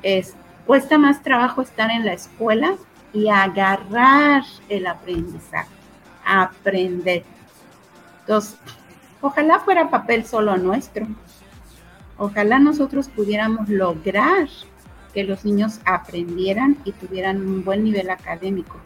[0.04, 2.76] es, cuesta más trabajo estar en la escuela
[3.14, 5.70] y agarrar el aprendizaje,
[6.26, 7.24] aprender.
[8.22, 8.58] Entonces,
[9.22, 11.08] ojalá fuera papel solo nuestro,
[12.18, 14.48] Ojalá nosotros pudiéramos lograr
[15.14, 18.78] que los niños aprendieran y tuvieran un buen nivel académico.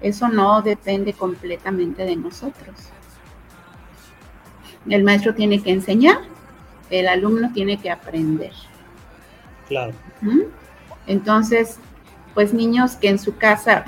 [0.00, 2.88] Eso no depende completamente de nosotros.
[4.88, 6.20] El maestro tiene que enseñar,
[6.88, 8.52] el alumno tiene que aprender.
[9.66, 9.92] Claro.
[11.06, 11.78] Entonces,
[12.34, 13.84] pues niños que en su casa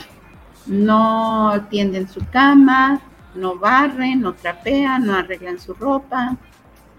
[0.67, 3.01] no tienden su cama,
[3.35, 6.37] no barren, no trapean, no arreglan su ropa,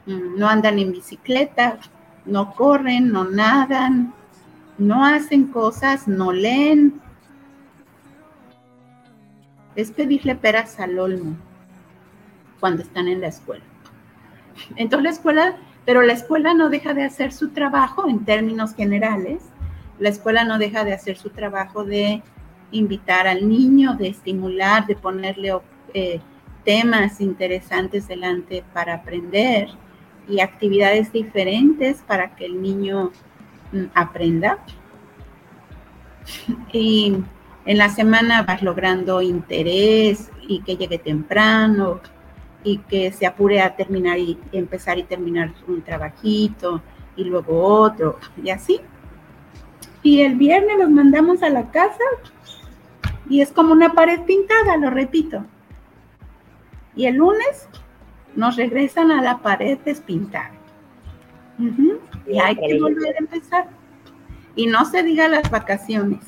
[0.06, 1.78] Mm, no andan en bicicleta,
[2.26, 4.14] no corren, no nadan,
[4.78, 7.00] no hacen cosas, no leen.
[9.76, 11.36] Es pedirle peras al olmo
[12.60, 13.64] cuando están en la escuela.
[14.76, 19.44] Entonces la escuela, pero la escuela no deja de hacer su trabajo en términos generales.
[20.02, 22.24] La escuela no deja de hacer su trabajo de
[22.72, 25.56] invitar al niño, de estimular, de ponerle
[25.94, 26.20] eh,
[26.66, 29.70] temas interesantes delante para aprender
[30.28, 33.12] y actividades diferentes para que el niño
[33.72, 34.58] mm, aprenda.
[36.74, 37.18] Y
[37.66, 42.02] en la semana vas logrando interés y que llegue temprano
[42.64, 46.82] y que se apure a terminar y empezar y terminar un trabajito
[47.16, 48.82] y luego otro y así.
[50.04, 52.04] Y el viernes los mandamos a la casa
[53.30, 55.46] y es como una pared pintada, lo repito.
[56.96, 57.70] Y el lunes
[58.36, 60.52] nos regresan a la pared despintada.
[62.28, 63.70] Y hay que volver a empezar.
[64.56, 66.20] Y no se diga las vacaciones.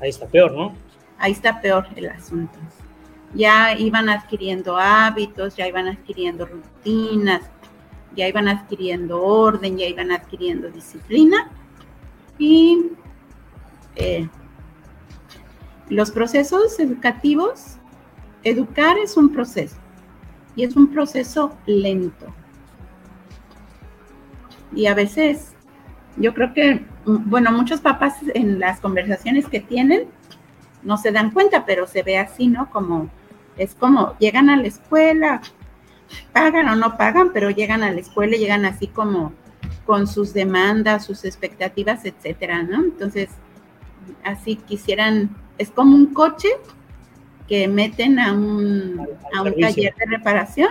[0.00, 0.74] Ahí está peor, ¿no?
[1.18, 2.58] Ahí está peor el asunto.
[3.34, 7.42] Ya iban adquiriendo hábitos, ya iban adquiriendo rutinas,
[8.14, 11.48] ya iban adquiriendo orden, ya iban adquiriendo disciplina.
[12.38, 12.90] Y
[13.96, 14.28] eh,
[15.88, 17.76] los procesos educativos,
[18.42, 19.76] educar es un proceso
[20.56, 22.26] y es un proceso lento.
[24.74, 25.54] Y a veces,
[26.16, 30.08] yo creo que, bueno, muchos papás en las conversaciones que tienen
[30.82, 32.70] no se dan cuenta, pero se ve así, ¿no?
[32.70, 33.08] Como,
[33.56, 35.40] es como, llegan a la escuela,
[36.32, 39.32] pagan o no pagan, pero llegan a la escuela y llegan así como
[39.84, 42.82] con sus demandas, sus expectativas, etcétera, ¿no?
[42.82, 43.30] Entonces,
[44.22, 46.48] así quisieran, es como un coche
[47.48, 50.70] que meten a un, a un taller de reparación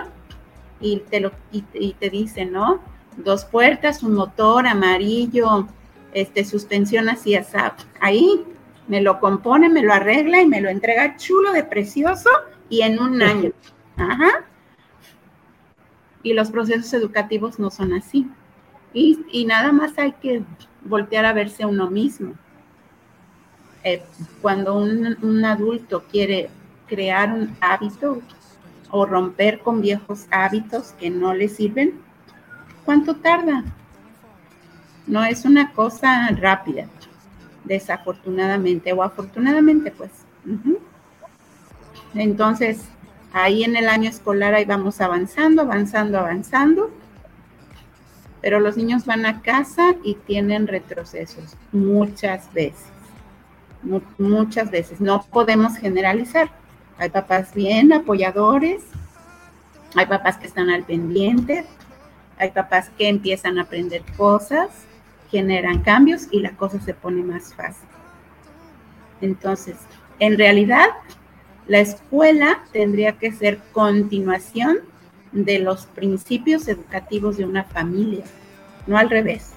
[0.80, 1.62] y te, lo, y,
[1.94, 2.80] te dicen, ¿no?
[3.16, 5.68] Dos puertas, un motor amarillo,
[6.12, 7.56] este, suspensión así, así.
[8.00, 8.44] Ahí
[8.86, 12.28] Me lo compone, me lo arregla y me lo entrega chulo de precioso
[12.68, 13.52] y en un año.
[13.96, 14.44] Ajá.
[16.22, 18.28] Y los procesos educativos no son así.
[18.94, 20.42] Y, nada más hay que
[20.84, 22.34] voltear a verse uno mismo.
[23.82, 24.02] Eh,
[24.40, 26.48] cuando un, un adulto quiere
[26.86, 28.22] crear un hábito
[28.90, 32.00] o romper con viejos hábitos que no le sirven,
[32.84, 33.64] ¿cuánto tarda?
[35.06, 36.86] No es una cosa rápida,
[37.64, 40.10] desafortunadamente o afortunadamente, pues.
[42.14, 42.84] Entonces,
[43.32, 46.90] ahí en el año escolar ahí vamos avanzando, avanzando, avanzando,
[48.44, 52.84] pero los niños van a casa y tienen retrocesos muchas veces,
[54.18, 55.00] muchas veces.
[55.00, 56.50] No podemos generalizar.
[56.98, 58.82] Hay papás bien apoyadores,
[59.94, 61.64] hay papás que están al pendiente,
[62.36, 64.68] hay papás que empiezan a aprender cosas,
[65.30, 67.88] generan cambios y la cosa se pone más fácil.
[69.22, 69.76] Entonces,
[70.18, 70.88] en realidad,
[71.66, 74.80] la escuela tendría que ser continuación
[75.34, 78.24] de los principios educativos de una familia,
[78.86, 79.50] no al revés.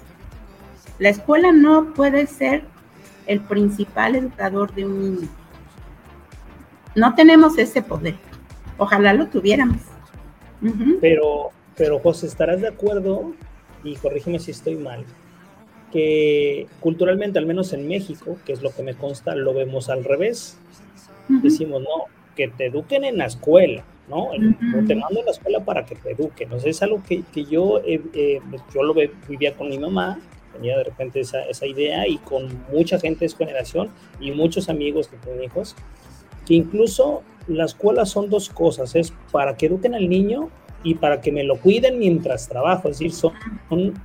[0.99, 2.63] La escuela no puede ser
[3.27, 5.27] el principal educador de un niño.
[6.95, 8.15] No tenemos ese poder.
[8.77, 9.81] Ojalá lo tuviéramos.
[10.99, 13.33] Pero, pero José, ¿estarás de acuerdo?
[13.83, 15.05] Y corrígeme si estoy mal
[15.91, 20.03] que culturalmente, al menos en México, que es lo que me consta, lo vemos al
[20.03, 20.57] revés.
[21.27, 22.05] Decimos, no,
[22.35, 24.29] que te eduquen en la escuela, ¿no?
[24.87, 26.51] te mando a la escuela para que te eduquen.
[26.53, 30.19] O sea, es algo que, que yo, eh, pues, yo lo vivía con mi mamá,
[30.53, 33.89] tenía de repente esa, esa, idea y con mucha gente de su generación
[34.19, 35.75] y muchos amigos que tienen hijos,
[36.45, 40.49] que incluso la escuela son dos cosas, es para que eduquen al niño
[40.83, 43.33] y para que me lo cuiden mientras trabajo, es decir, son,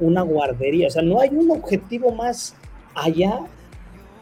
[0.01, 2.57] una guardería, o sea, no hay un objetivo más
[2.95, 3.41] allá,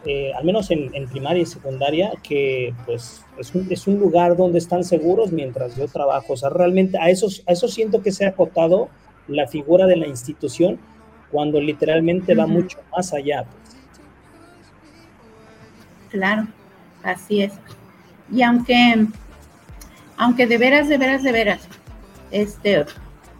[0.07, 4.59] eh, al menos en, primaria y secundaria, que pues es un, es un, lugar donde
[4.59, 8.25] están seguros mientras yo trabajo, o sea, realmente a eso, a eso siento que se
[8.25, 8.89] ha acotado
[9.29, 10.79] la figura de la institución
[11.31, 13.45] cuando literalmente va mucho más allá.
[13.45, 13.77] Pues.
[16.11, 16.47] Claro,
[17.03, 17.53] así es.
[18.33, 19.07] Y aunque,
[20.17, 21.69] aunque de veras, de veras, de veras,
[22.31, 22.85] este,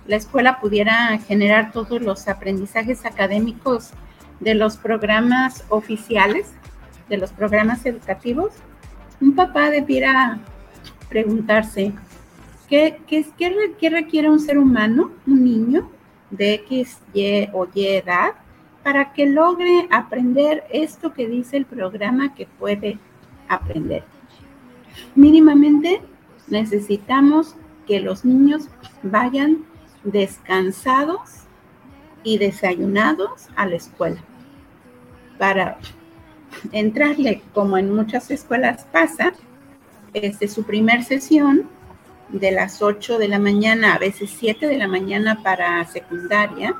[0.07, 3.93] la escuela pudiera generar todos los aprendizajes académicos
[4.41, 6.53] de los programas oficiales,
[7.09, 8.53] de los programas educativos,
[9.21, 10.39] un papá debiera
[11.09, 11.93] preguntarse,
[12.69, 12.99] ¿qué,
[13.91, 15.91] requiere un ser humano, un niño
[16.31, 18.33] de X, Y o Y edad,
[18.83, 22.99] para que logre aprender esto que dice el programa que puede
[23.49, 24.05] aprender?
[25.15, 26.01] Mínimamente
[26.49, 28.69] necesitamos que los niños
[29.03, 29.65] vayan
[30.05, 31.43] descansados
[32.23, 34.23] y desayunados a la escuela.
[35.41, 35.79] Para
[36.71, 39.33] entrarle, como en muchas escuelas pasa,
[40.13, 41.67] este, su primer sesión
[42.29, 46.75] de las 8 de la mañana, a veces 7 de la mañana para secundaria,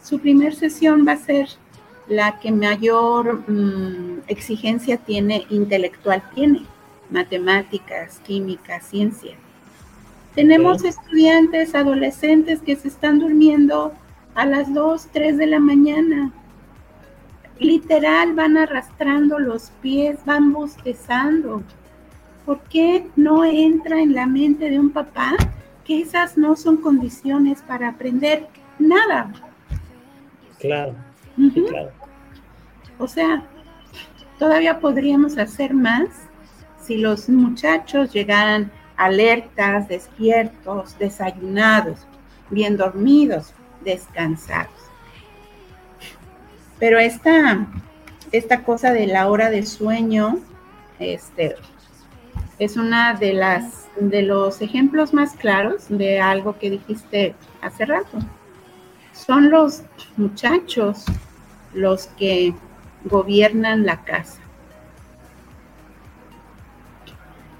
[0.00, 1.48] su primer sesión va a ser
[2.06, 6.66] la que mayor mm, exigencia tiene intelectual tiene,
[7.10, 9.34] matemáticas, química, ciencia.
[10.36, 13.92] Tenemos estudiantes, adolescentes que se están durmiendo
[14.36, 16.32] a las 2, 3 de la mañana.
[17.58, 21.62] Literal, van arrastrando los pies, van bostezando.
[22.44, 25.36] ¿Por qué no entra en la mente de un papá
[25.84, 28.48] que esas no son condiciones para aprender
[28.78, 29.32] nada?
[30.58, 30.94] Claro,
[31.68, 31.90] claro.
[32.98, 33.44] O sea,
[34.38, 36.08] todavía podríamos hacer más
[36.80, 42.06] si los muchachos llegaran alertas, despiertos, desayunados,
[42.50, 43.52] bien dormidos,
[43.84, 44.83] descansados.
[46.84, 47.66] Pero esta,
[48.30, 50.40] esta cosa de la hora de sueño,
[50.98, 51.54] este,
[52.58, 58.18] es una de las de los ejemplos más claros de algo que dijiste hace rato.
[59.14, 59.82] Son los
[60.18, 61.06] muchachos
[61.72, 62.52] los que
[63.06, 64.42] gobiernan la casa.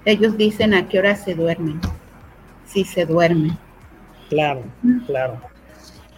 [0.05, 1.81] ellos dicen a qué hora se duermen,
[2.67, 3.57] si se duermen.
[4.29, 4.61] Claro,
[5.07, 5.41] claro.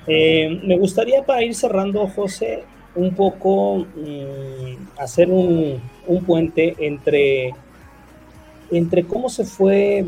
[0.07, 2.65] Eh, me gustaría para ir cerrando, José,
[2.97, 5.79] un poco mm, hacer un,
[6.25, 7.53] puente entre,
[8.71, 10.05] entre cómo se fue,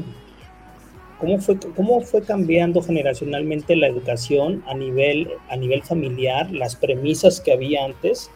[1.19, 7.39] cómo fue, cómo fue cambiando generacionalmente la educación a nivel, a nivel familiar, las premisas
[7.41, 8.31] que había antes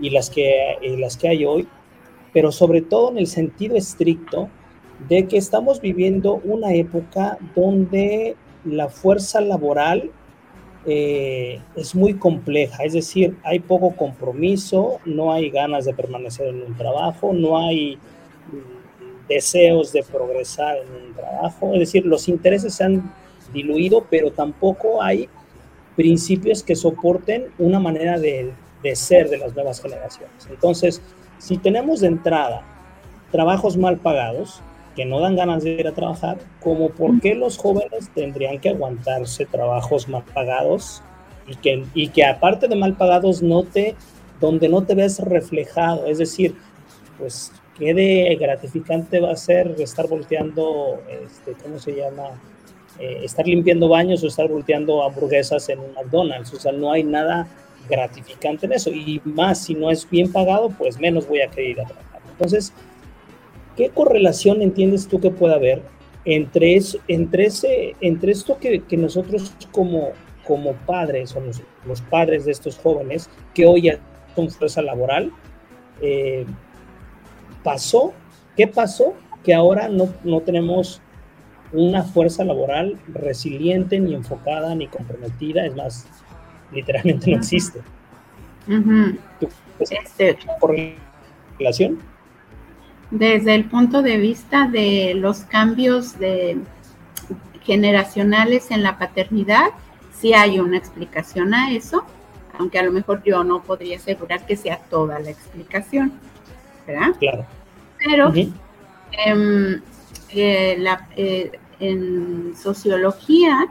[0.00, 1.68] y las que, y las que hay hoy,
[2.32, 4.48] pero sobre todo en el sentido estricto
[5.08, 8.34] de que estamos viviendo una época donde
[8.64, 10.10] la fuerza laboral
[10.86, 16.62] eh, es muy compleja, es decir, hay poco compromiso, no hay ganas de permanecer en
[16.62, 22.74] un trabajo, no hay mm, deseos de progresar en un trabajo, es decir, los intereses
[22.74, 23.14] se han
[23.52, 25.28] diluido, pero tampoco hay
[25.96, 30.46] principios que soporten una manera de, de ser de las nuevas generaciones.
[30.50, 31.00] Entonces,
[31.38, 32.62] si tenemos de entrada
[33.30, 34.62] trabajos mal pagados,
[34.94, 38.70] que no dan ganas de ir a trabajar, como por qué los jóvenes tendrían que
[38.70, 41.02] aguantarse trabajos mal pagados
[41.46, 43.96] y que, y que aparte de mal pagados no te,
[44.40, 46.54] donde no te ves reflejado, es decir,
[47.18, 52.40] pues qué de gratificante va a ser estar volteando, este, ¿cómo se llama?
[52.98, 57.02] Eh, estar limpiando baños o estar volteando hamburguesas en un McDonald's, o sea, no hay
[57.02, 57.48] nada
[57.88, 61.70] gratificante en eso, y más si no es bien pagado, pues menos voy a querer
[61.70, 62.20] ir a trabajar.
[62.30, 62.72] Entonces,
[63.76, 65.82] ¿Qué correlación entiendes tú que puede haber
[66.24, 70.10] entre, entre, ese, entre esto que, nosotros como,
[70.46, 71.40] como padres o
[71.86, 73.90] los, padres de estos jóvenes que hoy
[74.34, 75.32] son fuerza laboral,
[76.00, 76.46] eh,
[77.62, 78.12] pasó?
[78.56, 79.14] ¿Qué pasó?
[79.42, 81.02] Que ahora no, no tenemos
[81.72, 86.06] una fuerza laboral resiliente, ni enfocada, ni comprometida, es más,
[86.72, 87.80] literalmente no existe.
[89.80, 91.98] Este, ¿Correlación?
[93.14, 96.58] Desde el punto de vista de los cambios de
[97.62, 99.68] generacionales en la paternidad,
[100.12, 102.04] sí hay una explicación a eso,
[102.58, 106.12] aunque a lo mejor yo no podría asegurar que sea toda la explicación,
[106.88, 107.14] ¿verdad?
[107.20, 107.46] Claro.
[108.04, 108.52] Pero eh,
[111.16, 113.68] eh, en sociología,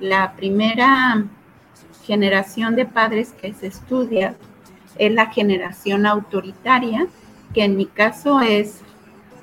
[0.00, 1.24] la primera
[2.04, 4.34] generación de padres que se estudia
[4.98, 7.06] es la generación autoritaria,
[7.54, 8.80] que en mi caso es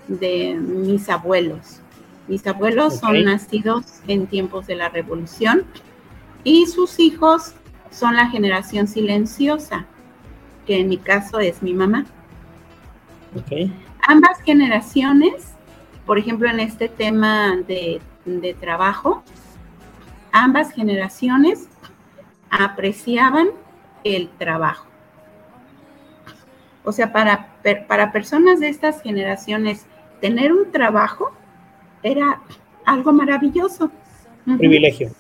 [0.08, 1.82] de mis abuelos.
[2.28, 5.64] Mis abuelos son nacidos en tiempos de la revolución
[6.44, 7.54] y sus hijos
[7.92, 9.86] son la generación silenciosa,
[10.66, 12.06] que en mi caso es mi mamá.
[14.08, 15.54] Ambas generaciones,
[16.06, 19.24] por ejemplo, en este tema de, de trabajo,
[20.32, 21.68] ambas generaciones
[22.50, 23.50] apreciaban
[24.04, 24.89] el trabajo.
[26.90, 27.50] O sea, para,
[27.88, 29.86] para personas de estas generaciones,
[30.22, 31.32] tener un trabajo
[32.02, 32.42] era
[32.84, 33.92] algo maravilloso.
[34.58, 35.12] Privilegio.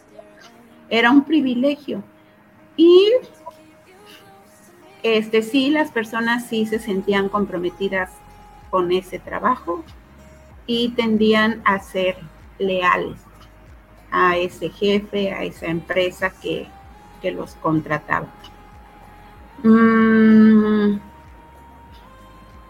[0.89, 2.01] Era un privilegio.
[2.75, 3.11] Y
[5.03, 8.09] este sí, las personas sí se sentían comprometidas
[8.71, 9.83] con ese trabajo
[10.65, 12.15] y tendían a ser
[12.57, 13.19] leales
[14.09, 16.67] a ese jefe, a esa empresa que,
[17.31, 18.25] los contrataba.
[19.61, 21.08] Mm,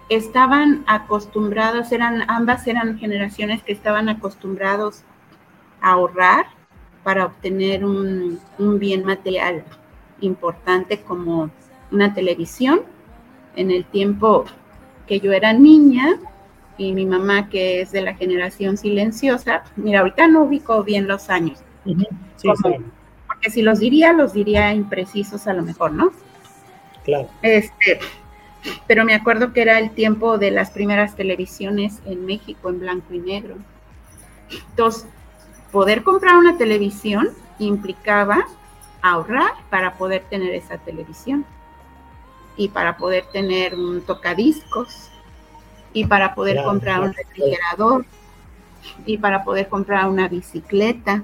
[0.09, 5.03] estaban acostumbrados, eran, ambas eran generaciones que estaban acostumbrados
[5.81, 6.47] a ahorrar
[7.03, 8.39] para obtener un,
[8.79, 9.63] bien material
[10.21, 11.49] importante como
[11.91, 12.81] una televisión.
[13.55, 14.45] En el tiempo
[15.07, 16.19] que yo era niña
[16.77, 21.29] y mi mamá que es de la generación silenciosa, mira, ahorita no ubico bien los
[21.29, 21.59] años.
[23.27, 26.11] Porque si los diría, los diría imprecisos a lo mejor, ¿no?
[27.03, 27.27] Claro.
[27.41, 27.99] Este,
[28.87, 33.13] pero me acuerdo que era el tiempo de las primeras televisiones en México en blanco
[33.13, 33.55] y negro.
[34.69, 35.07] Entonces,
[35.71, 37.29] poder comprar una televisión
[37.59, 38.45] implicaba
[39.01, 41.45] ahorrar para poder tener esa televisión
[42.57, 45.09] y para poder tener un tocadiscos
[45.93, 48.05] y para poder comprar un refrigerador
[49.05, 51.23] y para poder comprar una bicicleta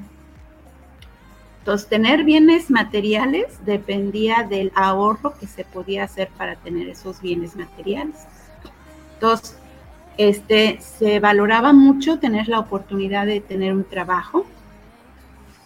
[1.66, 7.56] entonces, tener bienes materiales dependía del ahorro que se podía hacer para tener esos bienes
[7.56, 8.28] materiales.
[9.16, 9.58] Entonces,
[10.16, 14.46] este, se valoraba mucho tener la oportunidad de tener un trabajo.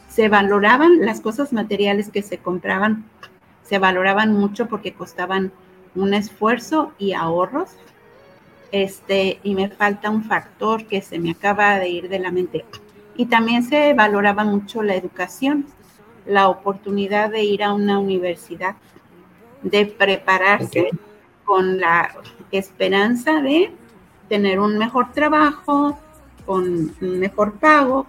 [0.07, 3.03] Se valoraban las cosas materiales que se compraban,
[3.65, 5.51] se valoraban mucho porque costaban
[5.95, 7.71] un esfuerzo y ahorros.
[8.71, 12.63] Este, y me falta un factor que se me acaba de ir de la mente.
[13.17, 15.65] Y también se valoraba mucho la educación
[16.29, 18.75] la oportunidad de ir a una universidad,
[19.63, 20.89] de prepararse
[21.43, 22.15] con la
[22.51, 23.71] esperanza de
[24.29, 25.99] tener un mejor trabajo,
[26.45, 28.05] con un mejor pago,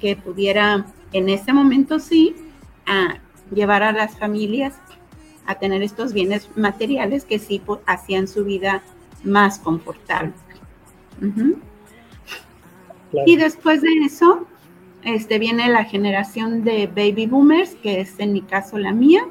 [0.00, 2.34] que pudiera en ese momento sí
[2.86, 3.18] a
[3.54, 4.74] llevar a las familias
[5.46, 8.82] a tener estos bienes materiales que sí hacían su vida
[9.24, 10.32] más confortable.
[13.26, 14.46] Y después de eso,
[15.04, 19.26] este, viene la generación de baby boomers, que es en mi caso la mía.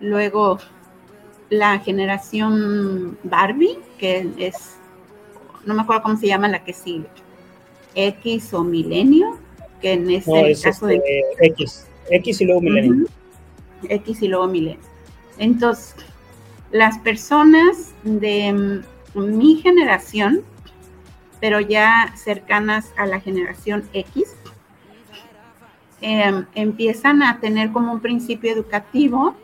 [0.00, 0.58] Luego
[1.50, 4.76] la generación Barbie, que es,
[5.64, 7.06] no me acuerdo cómo se llama la que sigue,
[7.94, 9.38] X o Milenio,
[9.80, 10.96] que en ese caso de...
[10.96, 13.06] Este, X, X y luego Milenio.
[13.88, 14.80] X y luego milenio.
[15.38, 15.94] Entonces,
[16.72, 18.52] las personas de
[19.14, 20.42] mm, mi generación,
[21.40, 24.34] pero ya cercanas a la generación X,
[26.00, 29.34] em, empiezan a tener como un principio educativo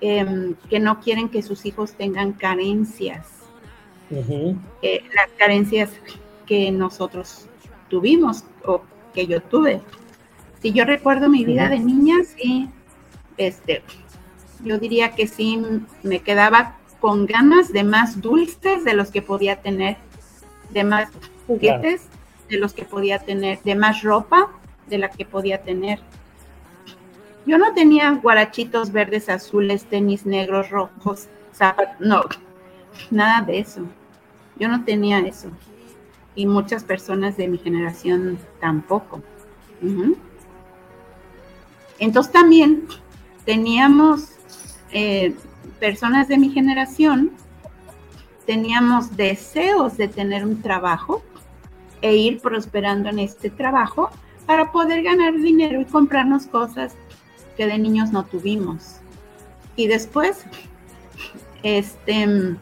[0.00, 3.26] em, que no quieren que sus hijos tengan carencias.
[4.10, 5.90] Eh, las carencias
[6.46, 7.48] que nosotros
[7.88, 8.82] tuvimos o
[9.12, 9.80] que yo tuve.
[10.60, 12.68] Si yo recuerdo mi vida de niña, sí,
[13.36, 13.82] este,
[14.62, 15.60] yo diría que sí
[16.02, 19.96] me quedaba con ganas de más dulces de los que podía tener,
[20.70, 21.08] de más
[21.46, 22.08] juguetes
[22.48, 24.50] de los que podía tener, de más ropa
[24.88, 26.00] de la que podía tener.
[27.46, 32.22] Yo no tenía guarachitos verdes, azules, tenis negros, rojos, zapatos, no,
[33.10, 33.82] nada de eso.
[34.58, 35.50] Yo no tenía eso.
[36.34, 39.22] Y muchas personas de mi generación tampoco.
[41.98, 42.86] Entonces también
[43.44, 44.30] teníamos
[44.92, 45.34] eh,
[45.78, 47.32] personas de mi generación,
[48.46, 51.22] teníamos deseos de tener un trabajo
[52.00, 54.10] e ir prosperando en este trabajo
[54.46, 56.94] para poder ganar dinero y comprarnos cosas
[57.56, 58.96] que de niños no tuvimos.
[59.76, 60.44] Y después,
[61.62, 62.56] este,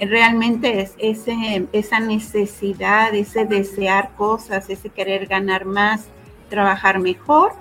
[0.00, 6.06] realmente es ese, esa necesidad, ese desear cosas, ese querer ganar más,
[6.50, 7.52] trabajar mejor,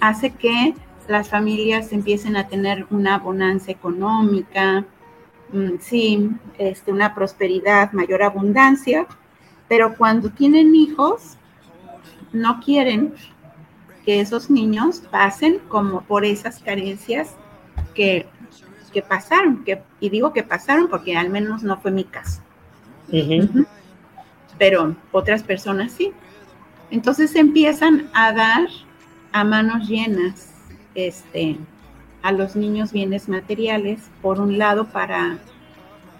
[0.00, 0.74] hace que
[1.08, 4.84] las familias empiecen a tener una bonanza económica,
[5.52, 9.06] mm, sí, este, una prosperidad, mayor abundancia,
[9.68, 11.36] pero cuando tienen hijos,
[12.40, 13.14] no quieren
[14.04, 17.34] que esos niños pasen como por esas carencias
[17.94, 18.26] que,
[18.92, 22.40] que pasaron, que, y digo que pasaron porque al menos no fue mi caso.
[24.58, 26.12] Pero otras personas sí.
[26.90, 28.68] Entonces empiezan a dar
[29.32, 30.50] a manos llenas
[30.94, 31.58] este,
[32.22, 35.38] a los niños bienes materiales, por un lado para,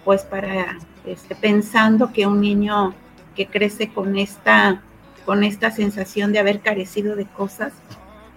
[0.05, 2.93] pues para, este, pensando que un niño
[3.35, 4.81] que crece con esta,
[5.27, 7.73] con esta sensación de haber carecido de cosas,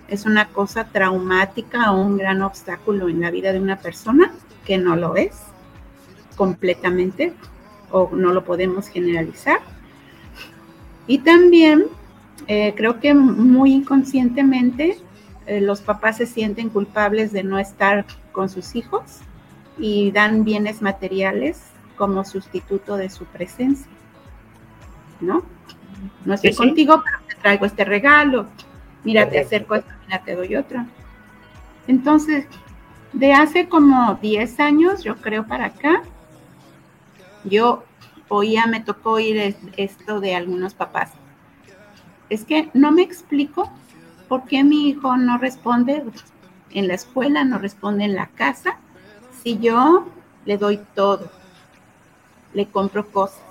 [0.08, 4.32] es una cosa traumática o un gran obstáculo en la vida de una persona,
[4.66, 5.38] que no lo es
[6.34, 7.32] completamente,
[7.92, 9.60] o no lo podemos generalizar.
[11.06, 11.84] Y también
[12.48, 14.98] eh, creo que muy inconscientemente
[15.46, 19.20] eh, los papás se sienten culpables de no estar con sus hijos
[19.78, 21.60] y dan bienes materiales
[21.96, 23.92] como sustituto de su presencia.
[25.20, 25.44] ¿No?
[26.24, 28.46] No estoy contigo, pero te traigo este regalo.
[29.04, 30.84] Mira, te acerco esto, mira, te doy otro.
[31.86, 32.46] Entonces,
[33.12, 36.02] de hace como 10 años, yo creo para acá,
[37.44, 37.84] yo
[38.28, 41.10] oía, me tocó oír esto de algunos papás.
[42.28, 43.70] Es que no me explico
[44.30, 46.04] ¿por qué mi hijo no responde
[46.70, 48.76] en la escuela, no responde en la casa?
[49.42, 50.06] Si yo
[50.46, 51.28] le doy todo,
[52.54, 53.42] le compro cosas.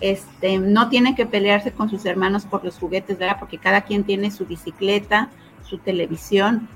[0.00, 3.36] Este, no tiene que pelearse con sus hermanos por los juguetes, ¿verdad?
[3.38, 5.30] Porque cada quien tiene su bicicleta,
[5.62, 6.68] su televisión,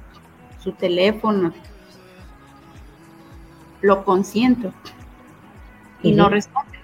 [0.62, 1.52] su teléfono.
[3.80, 4.72] Lo consiento
[6.02, 6.78] y no responde.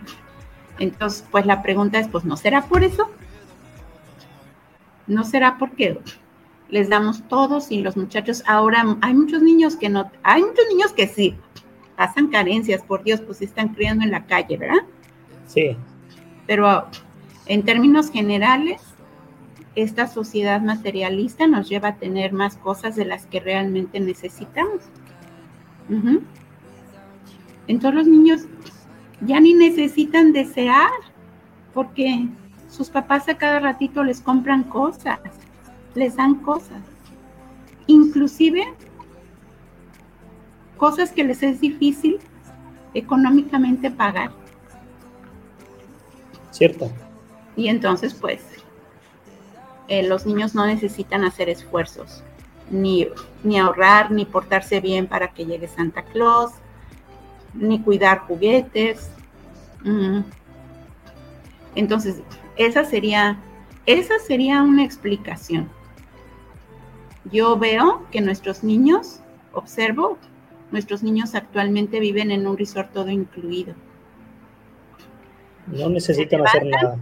[0.79, 3.11] Entonces, pues la pregunta es, pues, ¿no será por eso?
[5.07, 6.01] ¿No será porque
[6.69, 10.93] les damos todos y los muchachos ahora hay muchos niños que no, hay muchos niños
[10.93, 11.37] que sí
[11.97, 14.83] pasan carencias, por Dios, pues se están criando en la calle, ¿verdad?
[15.47, 15.77] Sí.
[16.47, 16.87] Pero
[17.47, 18.83] en términos generales,
[19.75, 24.83] esta sociedad materialista nos lleva a tener más cosas de las que realmente necesitamos.
[27.67, 28.43] Entonces los niños
[29.21, 30.91] ya ni necesitan desear,
[31.73, 32.29] porque
[32.69, 35.19] sus papás a cada ratito les compran cosas,
[35.95, 36.83] les dan cosas.
[37.87, 38.65] Inclusive
[40.77, 42.19] cosas que les es difícil
[42.95, 44.31] económicamente pagar.
[46.55, 46.89] Cierto.
[47.57, 48.41] Y entonces, pues,
[49.89, 52.23] eh, los niños no necesitan hacer esfuerzos,
[52.71, 53.09] ni,
[53.43, 56.53] ni ahorrar, ni portarse bien para que llegue Santa Claus,
[57.55, 59.11] ni cuidar juguetes.
[61.75, 62.23] Entonces,
[62.57, 63.37] esa sería,
[63.85, 65.69] esa sería una explicación.
[67.33, 69.19] Yo veo que nuestros niños,
[69.53, 70.19] observo,
[70.71, 73.75] nuestros niños actualmente viven en un resort todo incluido.
[75.67, 76.97] No necesitan hacer nada.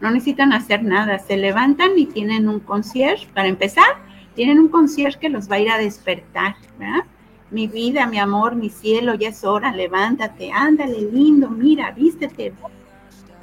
[0.00, 1.18] No necesitan hacer nada.
[1.18, 3.26] Se levantan y tienen un concierge.
[3.34, 3.96] Para empezar,
[4.34, 7.04] tienen un concierge que los va a ir a despertar, ¿verdad?
[7.50, 12.52] Mi vida, mi amor, mi cielo, ya es hora, levántate, ándale, lindo, mira, vístete,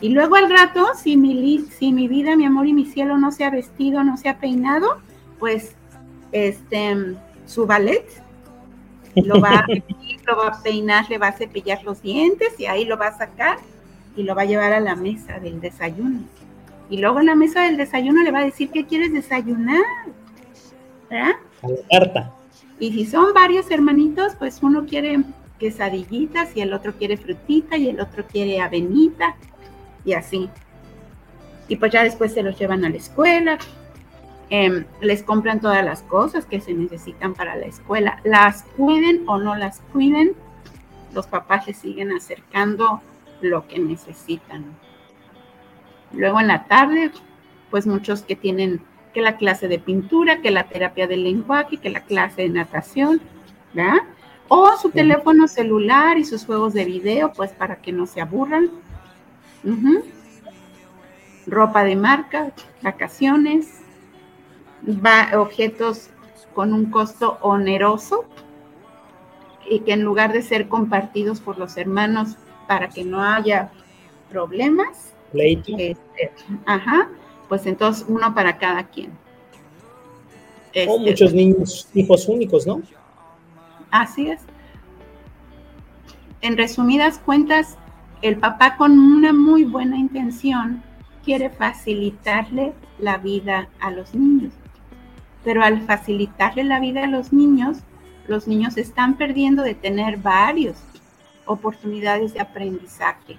[0.01, 3.31] y luego al rato, si mi, si mi vida, mi amor y mi cielo no
[3.31, 4.99] se ha vestido, no se ha peinado,
[5.39, 5.75] pues
[6.31, 7.15] este,
[7.45, 8.05] su ballet
[9.15, 9.65] Lo va, a,
[10.27, 13.17] lo va a peinar, le va a cepillar los dientes y ahí lo va a
[13.17, 13.57] sacar
[14.15, 16.19] y lo va a llevar a la mesa del desayuno.
[16.89, 19.83] Y luego en la mesa del desayuno le va a decir qué quieres desayunar.
[21.09, 21.33] ¿Verdad?
[21.61, 22.31] A la carta.
[22.79, 25.23] Y si son varios hermanitos, pues uno quiere
[25.59, 29.35] quesadillitas y el otro quiere frutita y el otro quiere avenita
[30.03, 30.49] y así.
[31.67, 33.57] Y pues ya después se los llevan a la escuela,
[34.49, 39.37] em, les compran todas las cosas que se necesitan para la escuela, las cuiden o
[39.37, 40.33] no las cuiden,
[41.13, 43.01] los papás les siguen acercando
[43.41, 44.65] lo que necesitan.
[46.11, 47.11] Luego en la tarde,
[47.69, 48.81] pues muchos que tienen
[49.13, 53.21] que la clase de pintura, que la terapia del lenguaje, que la clase de natación,
[53.73, 53.99] ¿verdad?
[54.47, 58.69] O su teléfono celular y sus juegos de video, pues para que no se aburran.
[61.47, 63.81] Ropa de marca, vacaciones,
[65.35, 66.09] objetos
[66.53, 68.25] con un costo oneroso
[69.69, 72.37] y que en lugar de ser compartidos por los hermanos
[72.67, 73.71] para que no haya
[74.29, 75.97] problemas, este,
[76.65, 77.09] ajá,
[77.49, 79.11] pues entonces uno para cada quien.
[79.11, 79.17] o
[80.73, 82.81] este, muchos niños, hijos únicos, ¿no?
[83.91, 84.41] Así es.
[86.41, 87.77] En resumidas cuentas,
[88.21, 90.83] el papá con una muy buena intención
[91.23, 94.53] quiere facilitarle la vida a los niños.
[95.43, 97.79] Pero al facilitarle la vida a los niños,
[98.27, 100.77] los niños están perdiendo de tener varios
[101.45, 103.37] oportunidades de aprendizaje,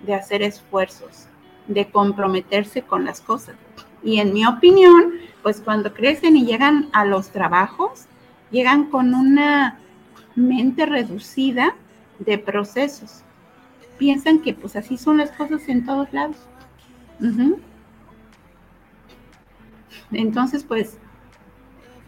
[0.00, 1.26] de hacer esfuerzos,
[1.66, 3.56] de comprometerse con las cosas.
[4.02, 8.06] Y en mi opinión, pues cuando crecen y llegan a los trabajos,
[8.50, 9.78] llegan con una
[10.34, 11.74] mente reducida
[12.18, 13.22] de procesos.
[13.98, 16.36] Piensan que pues así son las cosas en todos lados.
[20.10, 20.98] Entonces, pues,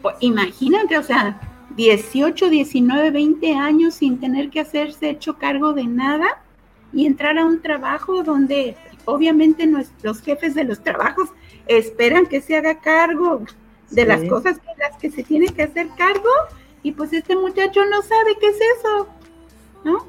[0.02, 1.40] pues, imagínate, o sea,
[1.74, 6.42] 18, 19, 20 años sin tener que hacerse hecho cargo de nada
[6.92, 11.30] y entrar a un trabajo donde obviamente nuestros jefes de los trabajos
[11.66, 13.42] esperan que se haga cargo
[13.90, 16.30] de las cosas que las que se tiene que hacer cargo
[16.82, 19.08] y pues este muchacho no sabe qué es eso,
[19.84, 20.06] ¿no?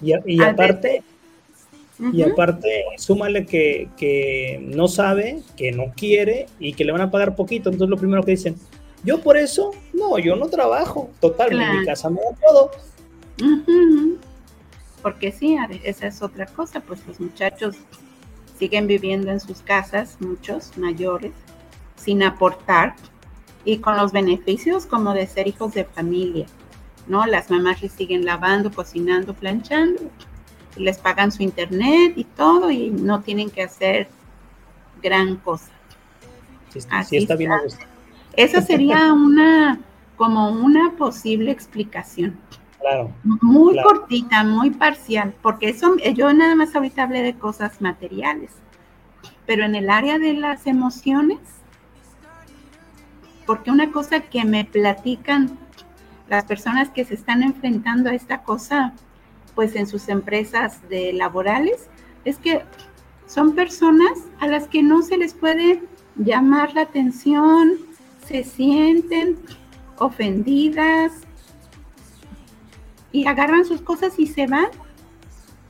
[0.00, 1.02] Y, aparte,
[2.12, 7.10] y aparte, súmale que, que, no sabe, que no quiere y que le van a
[7.10, 7.70] pagar poquito.
[7.70, 8.56] Entonces lo primero que dicen,
[9.04, 12.70] yo por eso, no, yo no trabajo, total, en mi casa me da todo.
[15.02, 17.76] Porque sí, esa es otra cosa, pues los muchachos
[18.58, 21.32] siguen viviendo en sus casas, muchos mayores,
[21.96, 22.94] sin aportar
[23.64, 26.46] y con los beneficios como de ser hijos de familia,
[27.06, 27.26] ¿no?
[27.26, 30.02] Las mamás les siguen lavando, cocinando, planchando,
[30.76, 34.08] les pagan su internet y todo y no tienen que hacer
[35.02, 35.70] gran cosa.
[36.70, 37.52] Sí, está bien.
[38.36, 39.80] Esa sería una,
[40.16, 42.38] como una posible explicación.
[42.80, 43.12] Claro.
[43.22, 48.50] Muy cortita, muy parcial, porque eso, yo nada más ahorita hablé de cosas materiales,
[49.46, 51.38] pero en el área de las emociones,
[53.46, 55.58] porque una cosa que me platican
[56.28, 58.92] las personas que se están enfrentando a esta cosa,
[59.54, 61.88] pues en sus empresas de laborales,
[62.24, 62.62] es que
[63.26, 65.82] son personas a las que no se les puede
[66.16, 67.72] llamar la atención,
[68.26, 69.38] se sienten
[69.98, 71.12] ofendidas
[73.12, 74.68] y agarran sus cosas y se van.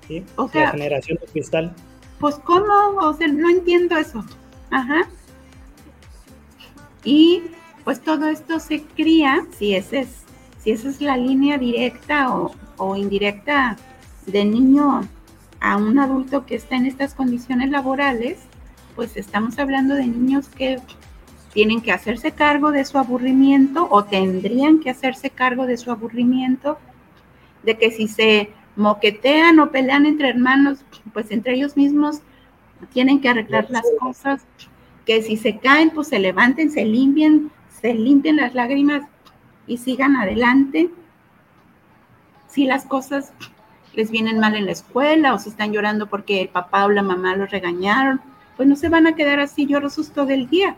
[0.09, 1.75] Sí, o sea, la generación de cristal.
[2.19, 4.25] Pues cómo, o sea, no entiendo eso.
[4.71, 5.09] Ajá.
[7.05, 7.43] Y
[7.85, 10.09] pues todo esto se cría, si ese es,
[10.63, 13.77] si esa es la línea directa o, o indirecta
[14.27, 15.03] de niño
[15.61, 18.39] a un adulto que está en estas condiciones laborales,
[18.97, 20.79] pues estamos hablando de niños que
[21.55, 26.79] tienen que hacerse cargo de su aburrimiento o tendrían que hacerse cargo de su aburrimiento,
[27.63, 32.21] de que si se moquetean o pelean entre hermanos, pues entre ellos mismos
[32.93, 34.45] tienen que arreglar las cosas,
[35.07, 39.03] que si se caen, pues se levanten, se limpien, se limpien las lágrimas
[39.69, 40.91] y sigan adelante.
[42.49, 43.33] Si las cosas
[43.95, 47.03] les vienen mal en la escuela o si están llorando porque el papá o la
[47.03, 48.21] mamá los regañaron,
[48.57, 50.77] pues no se van a quedar así llorosos todo el día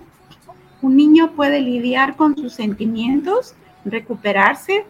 [0.82, 3.54] un niño puede lidiar con sus sentimientos,
[3.84, 4.84] recuperarse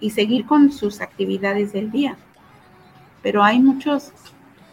[0.00, 2.16] y seguir con sus actividades del día.
[3.22, 4.12] Pero hay muchos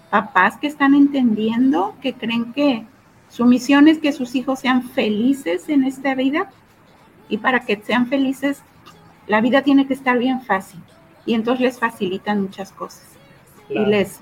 [0.09, 2.86] papás que están entendiendo, que creen que
[3.29, 6.51] su misión es que sus hijos sean felices en esta vida
[7.29, 8.61] y para que sean felices,
[9.27, 10.79] la vida tiene que estar bien fácil.
[11.25, 13.07] Y entonces les facilitan muchas cosas.
[13.69, 14.19] Y les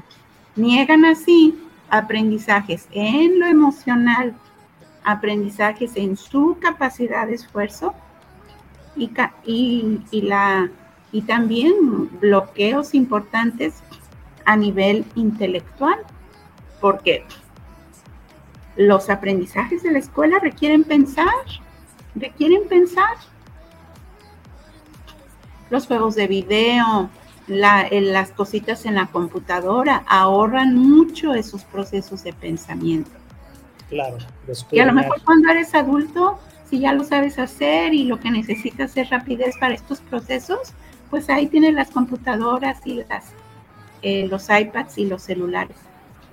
[0.55, 1.57] niegan así
[1.89, 4.33] aprendizajes en lo emocional,
[5.03, 7.93] aprendizajes en su capacidad de esfuerzo
[8.95, 9.11] y,
[9.45, 10.69] y, la,
[11.11, 13.75] y también bloqueos importantes
[14.45, 15.99] a nivel intelectual,
[16.79, 17.23] porque
[18.75, 21.27] los aprendizajes de la escuela requieren pensar,
[22.15, 23.17] requieren pensar.
[25.69, 27.09] Los juegos de video,
[27.47, 33.20] las cositas en la computadora ahorran mucho esos procesos de pensamiento.
[33.91, 34.17] Claro.
[34.71, 36.39] Y a lo mejor cuando eres adulto,
[36.69, 40.73] si ya lo sabes hacer y lo que necesitas es rapidez para estos procesos,
[41.09, 43.33] pues ahí tienes las computadoras y las,
[44.01, 45.75] eh, los iPads y los celulares,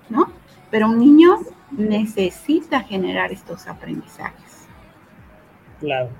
[0.09, 0.31] ¿no?
[0.71, 1.41] Pero un niño
[1.73, 4.69] necesita generar estos aprendizajes.
[5.81, 6.11] Claro.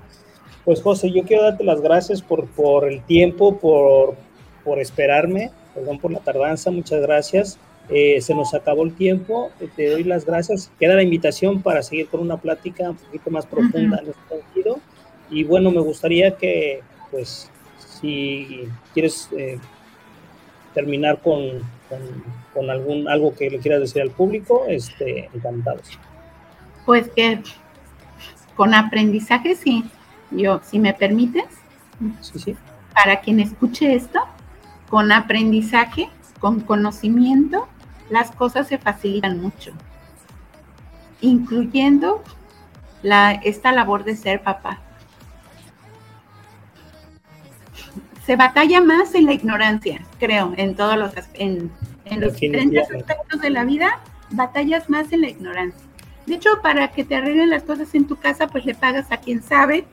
[0.65, 4.15] Pues José, yo quiero darte las gracias por, por el tiempo, por,
[4.65, 7.57] por esperarme, perdón por la tardanza, muchas gracias.
[7.91, 10.71] Eh, se nos acabó el tiempo, te doy las gracias.
[10.79, 14.79] Queda la invitación para seguir con una plática un poquito más profunda en este sentido.
[15.31, 19.59] Y bueno, me gustaría que, pues, si quieres eh,
[20.73, 21.61] terminar con,
[22.53, 25.99] con, algún algo que le quieras decir al público, este, encantados.
[26.85, 27.41] Pues que
[28.55, 29.83] con aprendizaje, sí.
[30.31, 31.45] Yo, si me permites,
[32.21, 32.55] sí, sí.
[32.93, 34.19] para quien escuche esto,
[34.89, 36.09] con aprendizaje,
[36.39, 37.67] con conocimiento,
[38.09, 39.71] las cosas se facilitan mucho,
[41.21, 42.23] incluyendo
[43.01, 44.79] la, esta labor de ser papá.
[48.25, 51.71] Se batalla más en la ignorancia, creo, en todos los, en,
[52.05, 53.99] en los diferentes aspectos de la vida,
[54.31, 55.81] batallas más en la ignorancia.
[56.25, 59.17] De hecho, para que te arreglen las cosas en tu casa, pues le pagas a
[59.17, 59.85] quien sabe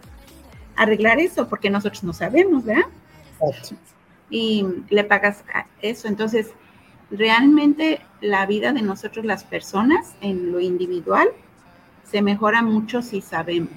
[0.77, 2.85] arreglar eso, porque nosotros no sabemos, ¿verdad?
[4.29, 6.09] Y le pagas a eso.
[6.09, 6.51] Entonces,
[7.11, 11.29] realmente la vida de nosotros las personas en lo individual
[12.05, 13.73] se mejora mucho si sabemos.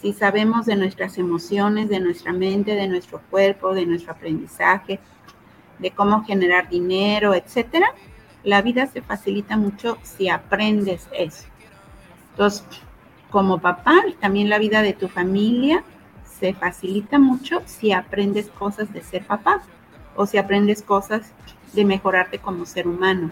[0.00, 5.00] Si sabemos de nuestras emociones, de nuestra mente, de nuestro cuerpo, de nuestro aprendizaje,
[5.78, 7.94] de cómo generar dinero, etcétera,
[8.44, 11.46] la vida se facilita mucho si aprendes eso.
[12.30, 12.64] Entonces,
[13.30, 15.82] como papá, también la vida de tu familia
[16.24, 19.62] se facilita mucho si aprendes cosas de ser papá
[20.14, 21.32] o si aprendes cosas
[21.72, 23.30] de mejorarte como ser humano,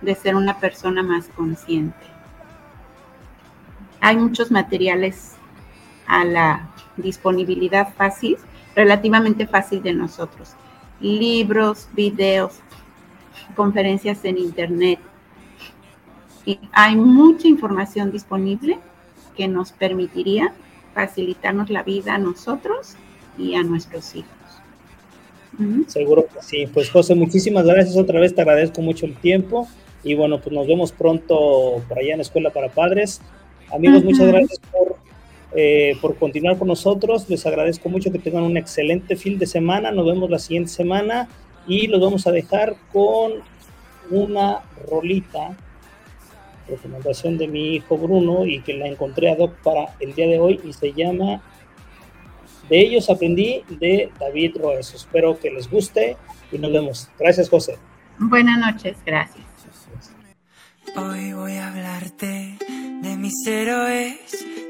[0.00, 1.96] de ser una persona más consciente.
[4.00, 5.34] Hay muchos materiales
[6.06, 8.36] a la disponibilidad fácil,
[8.74, 10.54] relativamente fácil de nosotros.
[11.00, 12.60] Libros, videos,
[13.54, 15.00] conferencias en internet.
[16.72, 18.78] Hay mucha información disponible
[19.36, 20.52] que nos permitiría
[20.94, 22.96] facilitarnos la vida a nosotros
[23.36, 24.37] y a nuestros hijos.
[25.86, 26.66] Seguro que sí.
[26.72, 29.68] Pues José, muchísimas gracias otra vez, te agradezco mucho el tiempo
[30.04, 33.20] y bueno, pues nos vemos pronto por allá en la Escuela para Padres.
[33.72, 34.96] Amigos, muchas gracias por,
[35.54, 37.28] eh, por continuar con nosotros.
[37.28, 39.90] Les agradezco mucho que tengan un excelente fin de semana.
[39.90, 41.28] Nos vemos la siguiente semana
[41.66, 43.32] y los vamos a dejar con
[44.10, 45.56] una rolita,
[46.68, 50.38] recomendación de mi hijo Bruno y que la encontré a Doc para el día de
[50.38, 51.42] hoy y se llama
[52.68, 54.96] de ellos aprendí de David Roeso.
[54.96, 56.16] Espero que les guste
[56.52, 57.08] y nos vemos.
[57.18, 57.78] Gracias, José.
[58.18, 59.44] Buenas noches, gracias.
[60.96, 62.58] Hoy voy a hablarte
[63.02, 64.18] de mis héroes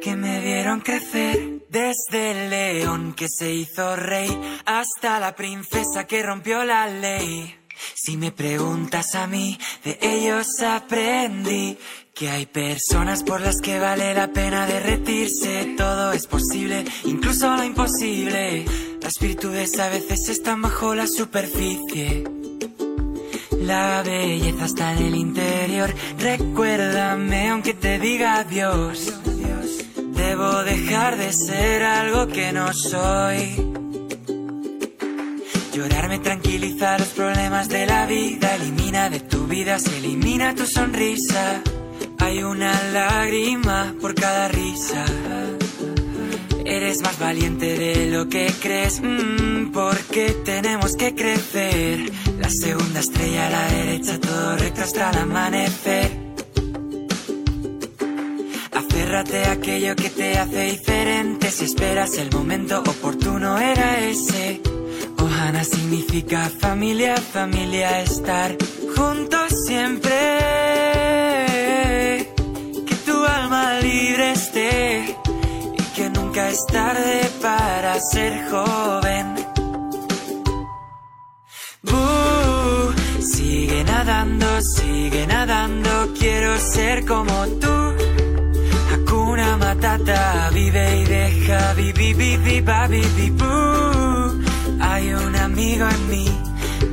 [0.03, 1.59] que me vieron crecer.
[1.69, 4.31] Desde el león que se hizo rey
[4.65, 7.55] hasta la princesa que rompió la ley.
[7.95, 11.77] Si me preguntas a mí, de ellos aprendí
[12.19, 15.75] que hay personas por las que vale la pena derretirse.
[15.77, 18.65] Todo es posible, incluso lo imposible.
[19.01, 22.25] Las virtudes a veces están bajo la superficie.
[23.61, 25.95] La belleza está en el interior.
[26.19, 29.13] Recuérdame aunque te diga adiós.
[30.17, 33.55] Debo dejar de ser algo que no soy.
[35.73, 38.57] Llorar me tranquiliza los problemas de la vida.
[38.57, 41.63] Elimina de tu vida, se elimina tu sonrisa.
[42.19, 45.05] Hay una lágrima por cada risa.
[46.65, 52.11] Eres más valiente de lo que crees, mm, porque tenemos que crecer.
[52.39, 56.11] La segunda estrella a la derecha, todo recto hasta el amanecer.
[58.73, 61.51] Aférrate a aquello que te hace diferente.
[61.51, 64.61] Si esperas el momento oportuno, era ese.
[65.19, 68.57] Ohana significa familia, familia, estar
[68.95, 70.68] juntos siempre
[74.41, 79.35] y que nunca es tarde para ser joven.
[83.21, 87.77] sigue nadando, sigue nadando, quiero ser como tú.
[88.93, 92.63] Hakuna Matata vive y deja, vi, vi, vi, vi,
[94.81, 96.27] Hay un amigo en mí,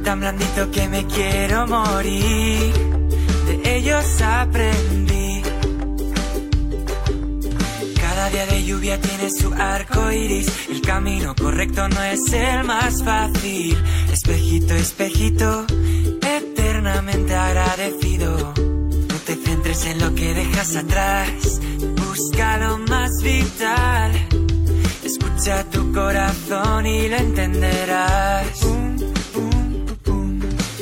[0.03, 2.73] tan blandito que me quiero morir.
[3.47, 5.04] De ellos aprendí.
[8.25, 10.47] Cada día de lluvia tiene su arco iris.
[10.67, 13.77] El camino correcto no es el más fácil.
[14.11, 15.65] Espejito, espejito,
[16.23, 18.51] eternamente agradecido
[19.27, 21.61] te centres en lo que dejas atrás.
[21.97, 24.11] Busca lo más vital.
[25.03, 28.59] Escucha tu corazón y lo entenderás.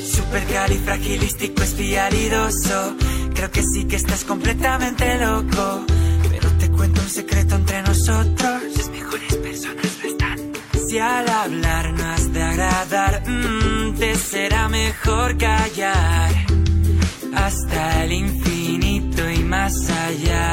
[0.02, 2.96] Supercalifragilístico espialidoso.
[3.34, 5.86] Creo que sí que estás completamente loco.
[6.76, 8.62] Cuento un secreto entre nosotros.
[8.78, 10.52] Las mejores personas lo están.
[10.88, 16.32] Si al hablar no has de agradar, mm, te será mejor callar
[17.36, 20.44] hasta el infinito y más allá.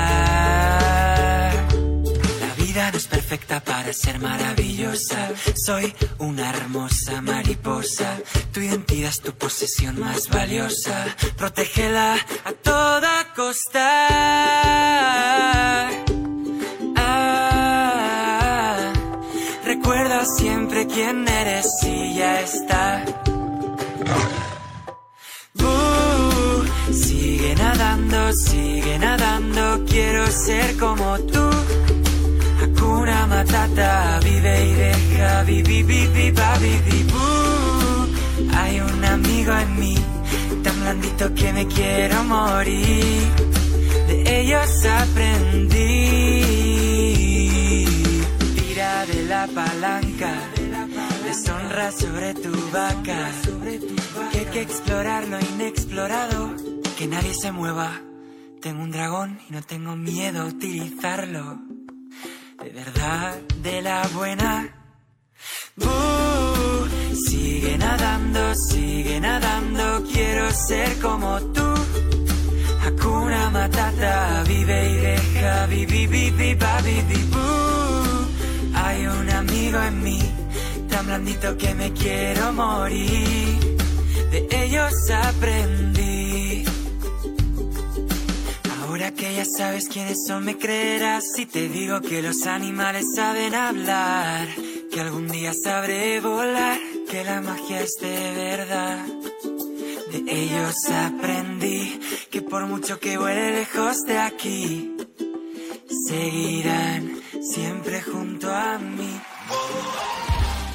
[2.41, 5.31] La vida no es perfecta para ser maravillosa.
[5.55, 8.19] Soy una hermosa mariposa.
[8.53, 11.07] Tu identidad es tu posesión más valiosa.
[11.37, 12.15] Protégela
[12.45, 13.91] a toda costa.
[20.93, 23.05] Quién eres y ya está.
[26.93, 31.51] Sigue nadando, sigue nadando, quiero ser como tú.
[32.63, 37.07] Hakuna Matata, vive y deja, vivi, vivi, babi,
[38.55, 39.95] Hay un amigo en mí,
[40.63, 43.23] tan blandito que me quiero morir.
[44.09, 46.01] De ellos aprendí.
[48.57, 50.33] Tira de la palanca,
[51.31, 53.31] deshonra sobre tu vaca.
[54.33, 56.55] Que hay que explorar lo inexplorado
[56.99, 58.01] que nadie se mueva.
[58.61, 61.59] Tengo un dragón y no tengo miedo a utilizarlo.
[62.63, 64.75] De verdad, de la buena.
[67.29, 71.69] sigue nadando, sigue nadando, quiero ser como tú.
[72.85, 76.97] Hakuna Matata, vive y deja, vivi, vivi, babi,
[78.75, 80.21] Hay un amigo en mí,
[81.01, 83.59] tan blandito que me quiero morir.
[84.31, 86.65] De ellos aprendí.
[88.83, 93.55] Ahora que ya sabes quiénes son, me creerás si te digo que los animales saben
[93.55, 94.49] hablar,
[94.93, 96.79] que algún día sabré volar,
[97.11, 99.07] que la magia es de verdad.
[100.13, 101.99] De ellos aprendí
[102.31, 104.97] que por mucho que vuele lejos de aquí,
[106.09, 109.21] seguirán siempre junto a mí.